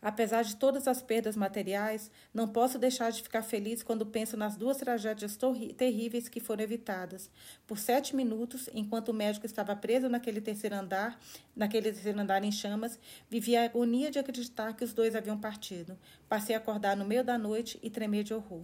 Apesar 0.00 0.42
de 0.42 0.56
todas 0.56 0.86
as 0.86 1.02
perdas 1.02 1.36
materiais, 1.36 2.10
não 2.32 2.48
posso 2.48 2.78
deixar 2.78 3.10
de 3.10 3.22
ficar 3.22 3.42
feliz 3.42 3.82
quando 3.82 4.06
penso 4.06 4.36
nas 4.36 4.56
duas 4.56 4.76
tragédias 4.76 5.38
terríveis 5.76 6.28
que 6.28 6.40
foram 6.40 6.62
evitadas. 6.62 7.30
Por 7.66 7.78
sete 7.78 8.14
minutos, 8.14 8.68
enquanto 8.72 9.08
o 9.08 9.14
médico 9.14 9.46
estava 9.46 9.74
preso 9.74 10.08
naquele 10.08 10.40
terceiro 10.40 10.76
andar, 10.76 11.18
naquele 11.54 11.92
terceiro 11.92 12.20
andar 12.20 12.44
em 12.44 12.52
chamas, 12.52 12.98
vivi 13.28 13.56
a 13.56 13.64
agonia 13.64 14.10
de 14.10 14.18
acreditar 14.18 14.74
que 14.74 14.84
os 14.84 14.92
dois 14.92 15.14
haviam 15.14 15.38
partido. 15.38 15.98
Passei 16.28 16.54
a 16.54 16.58
acordar 16.58 16.96
no 16.96 17.04
meio 17.04 17.24
da 17.24 17.38
noite 17.38 17.78
e 17.82 17.90
tremer 17.90 18.24
de 18.24 18.34
horror. 18.34 18.62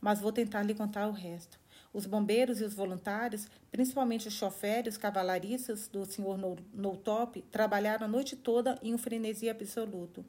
Mas 0.00 0.20
vou 0.20 0.32
tentar 0.32 0.62
lhe 0.62 0.74
contar 0.74 1.08
o 1.08 1.12
resto. 1.12 1.63
Os 1.94 2.06
bombeiros 2.06 2.60
e 2.60 2.64
os 2.64 2.74
voluntários, 2.74 3.46
principalmente 3.70 4.26
os 4.26 4.34
choferes, 4.34 4.96
cavalaristas 4.96 5.86
do 5.86 6.04
Sr. 6.04 6.36
Noutop, 6.74 7.40
trabalharam 7.52 8.06
a 8.06 8.08
noite 8.08 8.34
toda 8.34 8.76
em 8.82 8.92
um 8.92 8.98
frenesi 8.98 9.48
absoluto. 9.48 10.24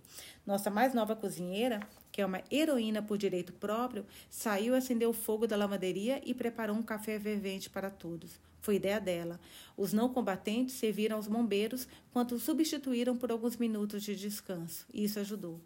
Nossa 0.46 0.70
mais 0.70 0.94
nova 0.94 1.16
cozinheira, 1.16 1.80
que 2.12 2.22
é 2.22 2.26
uma 2.26 2.44
heroína 2.52 3.02
por 3.02 3.18
direito 3.18 3.52
próprio, 3.52 4.06
saiu, 4.30 4.76
acendeu 4.76 5.10
o 5.10 5.14
fogo 5.14 5.48
da 5.48 5.56
lavanderia 5.56 6.22
e 6.24 6.36
preparou 6.36 6.76
um 6.76 6.84
café 6.84 7.20
fervente 7.20 7.68
para 7.68 7.90
todos. 7.90 8.40
Foi 8.62 8.76
ideia 8.76 9.00
dela. 9.00 9.40
Os 9.76 9.92
não 9.92 10.08
combatentes 10.08 10.76
serviram 10.76 11.16
aos 11.16 11.28
bombeiros, 11.28 11.88
quanto 12.14 12.38
substituíram 12.38 13.18
por 13.18 13.32
alguns 13.32 13.58
minutos 13.58 14.04
de 14.04 14.16
descanso. 14.16 14.86
Isso 14.94 15.20
ajudou. 15.20 15.60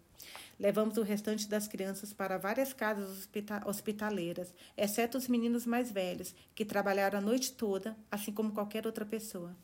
Levamos 0.60 0.98
o 0.98 1.02
restante 1.02 1.48
das 1.48 1.66
crianças 1.66 2.12
para 2.12 2.36
várias 2.36 2.74
casas 2.74 3.26
hospitaleiras, 3.64 4.52
exceto 4.76 5.16
os 5.16 5.26
meninos 5.26 5.64
mais 5.64 5.90
velhos, 5.90 6.34
que 6.54 6.66
trabalharam 6.66 7.18
a 7.18 7.22
noite 7.22 7.50
toda, 7.52 7.96
assim 8.10 8.30
como 8.30 8.52
qualquer 8.52 8.84
outra 8.84 9.06
pessoa. 9.06 9.56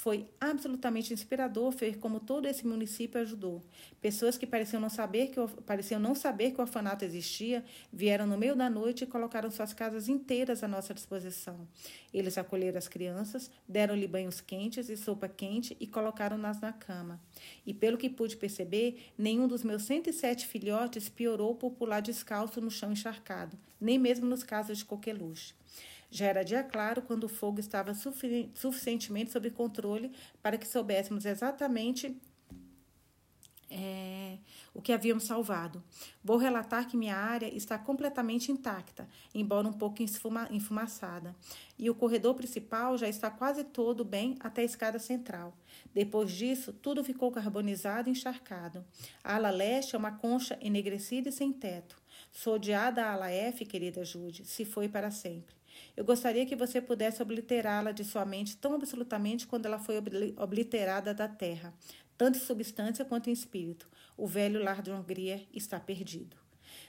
Foi 0.00 0.26
absolutamente 0.40 1.12
inspirador 1.12 1.72
ver 1.72 1.98
como 1.98 2.20
todo 2.20 2.48
esse 2.48 2.66
município 2.66 3.20
ajudou. 3.20 3.62
Pessoas 4.00 4.38
que 4.38 4.46
pareciam 4.46 4.80
não 4.80 4.88
saber 4.88 5.26
que, 5.26 5.38
pareciam 5.66 6.00
não 6.00 6.14
saber 6.14 6.52
que 6.52 6.58
o 6.58 6.62
orfanato 6.62 7.04
existia 7.04 7.62
vieram 7.92 8.26
no 8.26 8.38
meio 8.38 8.56
da 8.56 8.70
noite 8.70 9.04
e 9.04 9.06
colocaram 9.06 9.50
suas 9.50 9.74
casas 9.74 10.08
inteiras 10.08 10.64
à 10.64 10.68
nossa 10.68 10.94
disposição. 10.94 11.68
Eles 12.14 12.38
acolheram 12.38 12.78
as 12.78 12.88
crianças, 12.88 13.50
deram-lhe 13.68 14.08
banhos 14.08 14.40
quentes 14.40 14.88
e 14.88 14.96
sopa 14.96 15.28
quente 15.28 15.76
e 15.78 15.86
colocaram-nas 15.86 16.62
na 16.62 16.72
cama. 16.72 17.20
E 17.66 17.74
pelo 17.74 17.98
que 17.98 18.08
pude 18.08 18.38
perceber, 18.38 19.12
nenhum 19.18 19.46
dos 19.46 19.62
meus 19.62 19.82
107 19.82 20.46
filhotes 20.46 21.10
piorou 21.10 21.54
por 21.54 21.72
pular 21.72 22.00
descalço 22.00 22.58
no 22.58 22.70
chão 22.70 22.92
encharcado, 22.92 23.54
nem 23.78 23.98
mesmo 23.98 24.24
nos 24.24 24.42
casos 24.42 24.78
de 24.78 24.84
coqueluche. 24.86 25.52
Já 26.10 26.26
era 26.26 26.44
dia 26.44 26.64
claro 26.64 27.02
quando 27.02 27.24
o 27.24 27.28
fogo 27.28 27.60
estava 27.60 27.94
suficientemente 27.94 29.30
sob 29.30 29.50
controle 29.50 30.12
para 30.42 30.58
que 30.58 30.66
soubéssemos 30.66 31.24
exatamente 31.24 32.20
é, 33.70 34.38
o 34.74 34.82
que 34.82 34.92
havíamos 34.92 35.24
salvado. 35.24 35.82
Vou 36.22 36.36
relatar 36.36 36.88
que 36.88 36.96
minha 36.96 37.16
área 37.16 37.46
está 37.54 37.78
completamente 37.78 38.50
intacta, 38.50 39.08
embora 39.32 39.68
um 39.68 39.72
pouco 39.72 40.02
enfumaçada, 40.50 41.36
e 41.78 41.88
o 41.88 41.94
corredor 41.94 42.34
principal 42.34 42.98
já 42.98 43.08
está 43.08 43.30
quase 43.30 43.62
todo 43.62 44.04
bem 44.04 44.36
até 44.40 44.62
a 44.62 44.64
escada 44.64 44.98
central. 44.98 45.56
Depois 45.94 46.32
disso, 46.32 46.72
tudo 46.72 47.04
ficou 47.04 47.30
carbonizado 47.30 48.08
e 48.08 48.12
encharcado. 48.12 48.84
A 49.22 49.36
ala 49.36 49.50
leste 49.50 49.94
é 49.94 49.98
uma 49.98 50.12
concha 50.12 50.58
enegrecida 50.60 51.28
e 51.28 51.32
sem 51.32 51.52
teto. 51.52 51.96
Sou 52.32 52.54
odiada 52.54 53.04
a 53.04 53.12
ala 53.12 53.30
F, 53.30 53.64
querida 53.64 54.04
Jude, 54.04 54.44
se 54.44 54.64
foi 54.64 54.88
para 54.88 55.10
sempre. 55.12 55.59
Eu 55.96 56.04
gostaria 56.04 56.46
que 56.46 56.56
você 56.56 56.80
pudesse 56.80 57.22
obliterá-la 57.22 57.92
de 57.92 58.04
sua 58.04 58.24
mente 58.24 58.56
tão 58.56 58.74
absolutamente 58.74 59.46
quando 59.46 59.66
ela 59.66 59.78
foi 59.78 59.96
obliterada 60.36 61.12
da 61.12 61.28
terra, 61.28 61.74
tanto 62.16 62.38
em 62.38 62.42
substância 62.42 63.04
quanto 63.04 63.30
em 63.30 63.32
espírito. 63.32 63.88
O 64.16 64.26
velho 64.26 64.62
lar 64.62 64.82
de 64.82 64.90
Hungria 64.90 65.46
está 65.52 65.80
perdido. 65.80 66.36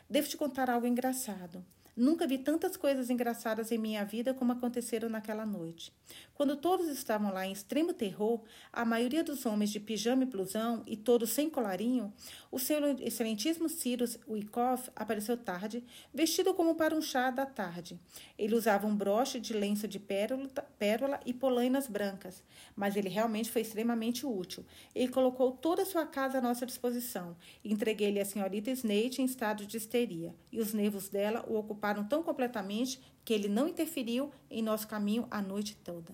Devo 0.09 0.27
te 0.27 0.37
contar 0.37 0.69
algo 0.69 0.85
engraçado. 0.85 1.63
Nunca 1.95 2.25
vi 2.25 2.37
tantas 2.37 2.77
coisas 2.77 3.09
engraçadas 3.09 3.71
em 3.71 3.77
minha 3.77 4.03
vida 4.05 4.33
como 4.33 4.53
aconteceram 4.53 5.09
naquela 5.09 5.45
noite. 5.45 5.93
Quando 6.41 6.55
todos 6.55 6.87
estavam 6.87 7.31
lá 7.31 7.45
em 7.45 7.51
extremo 7.51 7.93
terror, 7.93 8.41
a 8.73 8.83
maioria 8.83 9.23
dos 9.23 9.45
homens 9.45 9.69
de 9.69 9.79
pijama 9.79 10.23
e 10.23 10.25
blusão 10.25 10.81
e 10.87 10.97
todos 10.97 11.29
sem 11.29 11.47
colarinho, 11.47 12.11
o 12.51 12.57
seu 12.57 12.83
excelentíssimo 12.99 13.69
Cyrus 13.69 14.17
Wyckoff 14.27 14.89
apareceu 14.95 15.37
tarde, 15.37 15.83
vestido 16.11 16.51
como 16.55 16.73
para 16.73 16.95
um 16.95 17.01
chá 17.01 17.29
da 17.29 17.45
tarde. 17.45 17.99
Ele 18.39 18.55
usava 18.55 18.87
um 18.87 18.95
broche 18.95 19.39
de 19.39 19.53
lenço 19.53 19.87
de 19.87 19.99
pérola, 19.99 20.49
pérola 20.79 21.19
e 21.27 21.31
polainas 21.31 21.87
brancas, 21.87 22.43
mas 22.75 22.95
ele 22.95 23.07
realmente 23.07 23.51
foi 23.51 23.61
extremamente 23.61 24.25
útil. 24.25 24.65
Ele 24.95 25.09
colocou 25.11 25.51
toda 25.51 25.83
a 25.83 25.85
sua 25.85 26.07
casa 26.07 26.39
à 26.39 26.41
nossa 26.41 26.65
disposição. 26.65 27.37
Entreguei-lhe 27.63 28.19
a 28.19 28.25
senhorita 28.25 28.71
Snate 28.71 29.21
em 29.21 29.25
estado 29.25 29.63
de 29.63 29.77
histeria, 29.77 30.33
e 30.51 30.59
os 30.59 30.73
nervos 30.73 31.07
dela 31.07 31.45
o 31.47 31.55
ocuparam 31.55 32.03
tão 32.03 32.23
completamente 32.23 32.99
que 33.23 33.33
ele 33.33 33.47
não 33.47 33.67
interferiu 33.67 34.31
em 34.49 34.61
nosso 34.61 34.87
caminho 34.87 35.27
a 35.29 35.41
noite 35.41 35.75
toda. 35.75 36.13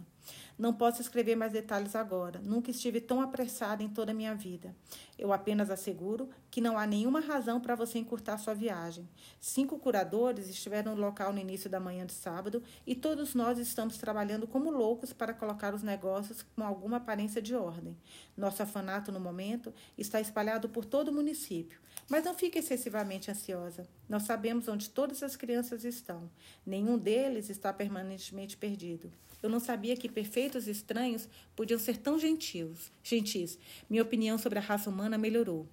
Não 0.57 0.73
posso 0.73 1.01
escrever 1.01 1.35
mais 1.35 1.51
detalhes 1.51 1.95
agora. 1.95 2.41
Nunca 2.43 2.71
estive 2.71 2.99
tão 2.99 3.21
apressada 3.21 3.83
em 3.83 3.87
toda 3.87 4.11
a 4.11 4.15
minha 4.15 4.33
vida. 4.33 4.75
Eu 5.17 5.31
apenas 5.31 5.69
asseguro 5.69 6.29
que 6.49 6.59
não 6.59 6.79
há 6.79 6.87
nenhuma 6.87 7.19
razão 7.19 7.61
para 7.61 7.75
você 7.75 7.99
encurtar 7.99 8.39
sua 8.39 8.55
viagem. 8.55 9.07
Cinco 9.39 9.77
curadores 9.77 10.49
estiveram 10.49 10.95
no 10.95 11.01
local 11.01 11.31
no 11.31 11.39
início 11.39 11.69
da 11.69 11.79
manhã 11.79 12.05
de 12.05 12.13
sábado 12.13 12.63
e 12.87 12.95
todos 12.95 13.35
nós 13.35 13.59
estamos 13.59 13.97
trabalhando 13.97 14.47
como 14.47 14.71
loucos 14.71 15.13
para 15.13 15.33
colocar 15.33 15.75
os 15.75 15.83
negócios 15.83 16.41
com 16.41 16.63
alguma 16.63 16.97
aparência 16.97 17.41
de 17.41 17.55
ordem. 17.55 17.95
Nosso 18.35 18.63
afanato 18.63 19.11
no 19.11 19.19
momento 19.19 19.71
está 19.95 20.19
espalhado 20.19 20.67
por 20.69 20.85
todo 20.85 21.09
o 21.09 21.13
município. 21.13 21.79
Mas 22.09 22.23
não 22.23 22.33
fique 22.33 22.59
excessivamente 22.59 23.29
ansiosa. 23.29 23.87
Nós 24.07 24.23
sabemos 24.23 24.67
onde 24.67 24.89
todas 24.89 25.21
as 25.23 25.35
crianças 25.35 25.83
estão. 25.83 26.29
Nenhum 26.65 26.96
deles 26.97 27.49
está 27.49 27.71
permanentemente 27.71 28.57
perdido. 28.57 29.11
Eu 29.41 29.49
não 29.49 29.59
sabia 29.59 29.95
que 29.95 30.09
perfeitos 30.09 30.67
estranhos 30.67 31.27
podiam 31.55 31.79
ser 31.79 31.97
tão 31.97 32.19
gentios, 32.19 32.91
gentis. 33.03 33.57
Minha 33.89 34.03
opinião 34.03 34.37
sobre 34.37 34.59
a 34.59 34.61
raça 34.61 34.89
humana 34.89 35.17
melhorou. 35.17 35.67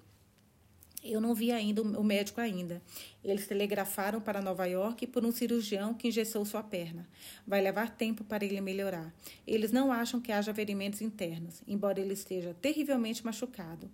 Eu 1.05 1.21
não 1.21 1.35
vi 1.35 1.53
ainda 1.53 1.83
o 1.83 2.03
médico 2.03 2.41
ainda. 2.41 2.81
Eles 3.23 3.47
telegrafaram 3.47 4.23
para 4.23 4.41
Nova 4.41 4.65
York 4.65 5.07
por 5.09 5.23
um 5.23 5.31
cirurgião 5.31 5.93
que 5.93 6.09
engessou 6.09 6.47
sua 6.47 6.63
perna. 6.63 7.07
Vai 7.47 7.61
levar 7.61 7.95
tempo 7.95 8.25
para 8.25 8.43
ele 8.43 8.59
melhorar. 8.63 9.15
Eles 9.47 9.71
não 9.71 9.93
acham 9.93 10.19
que 10.19 10.33
haja 10.33 10.55
ferimentos 10.55 11.03
internos, 11.03 11.63
embora 11.69 12.01
ele 12.01 12.15
esteja 12.15 12.57
terrivelmente 12.61 13.23
machucado. 13.23 13.91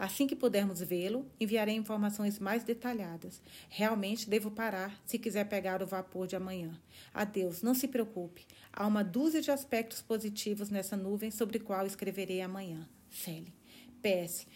Assim 0.00 0.26
que 0.26 0.34
pudermos 0.34 0.80
vê-lo, 0.80 1.26
enviarei 1.38 1.74
informações 1.74 2.38
mais 2.38 2.64
detalhadas. 2.64 3.42
Realmente 3.68 4.30
devo 4.30 4.50
parar 4.50 4.98
se 5.04 5.18
quiser 5.18 5.46
pegar 5.46 5.82
o 5.82 5.86
vapor 5.86 6.26
de 6.26 6.34
amanhã. 6.34 6.72
Adeus, 7.12 7.60
não 7.60 7.74
se 7.74 7.86
preocupe. 7.86 8.46
Há 8.72 8.86
uma 8.86 9.04
dúzia 9.04 9.42
de 9.42 9.50
aspectos 9.50 10.00
positivos 10.00 10.70
nessa 10.70 10.96
nuvem 10.96 11.30
sobre 11.30 11.58
qual 11.58 11.84
escreverei 11.84 12.40
amanhã. 12.40 12.88
Sally. 13.10 13.52
PS. 14.00 14.46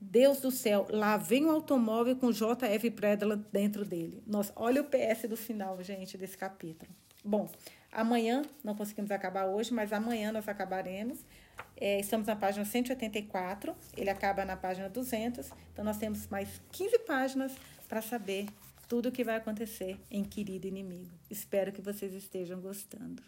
Deus 0.00 0.40
do 0.40 0.50
céu, 0.50 0.86
lá 0.90 1.18
vem 1.18 1.44
o 1.44 1.50
automóvel 1.50 2.16
com 2.16 2.30
JF 2.30 2.90
Predland 2.92 3.44
dentro 3.52 3.84
dele. 3.84 4.22
Nossa, 4.26 4.54
olha 4.56 4.80
o 4.80 4.86
PS 4.86 5.28
do 5.28 5.36
final, 5.36 5.82
gente, 5.82 6.16
desse 6.16 6.38
capítulo. 6.38 6.90
Bom, 7.22 7.50
amanhã, 7.92 8.40
não 8.64 8.74
conseguimos 8.74 9.10
acabar 9.10 9.44
hoje, 9.44 9.74
mas 9.74 9.92
amanhã 9.92 10.32
nós 10.32 10.48
acabaremos. 10.48 11.18
É, 11.76 11.98
estamos 11.98 12.26
na 12.26 12.36
página 12.36 12.64
184, 12.64 13.74
ele 13.96 14.08
acaba 14.08 14.44
na 14.44 14.56
página 14.56 14.88
200, 14.88 15.50
então 15.72 15.84
nós 15.84 15.98
temos 15.98 16.28
mais 16.28 16.62
15 16.72 17.00
páginas 17.00 17.52
para 17.88 18.00
saber 18.00 18.46
tudo 18.88 19.08
o 19.08 19.12
que 19.12 19.24
vai 19.24 19.36
acontecer 19.36 19.98
em 20.10 20.22
Querido 20.22 20.66
Inimigo. 20.66 21.10
Espero 21.30 21.72
que 21.72 21.82
vocês 21.82 22.12
estejam 22.14 22.60
gostando. 22.60 23.22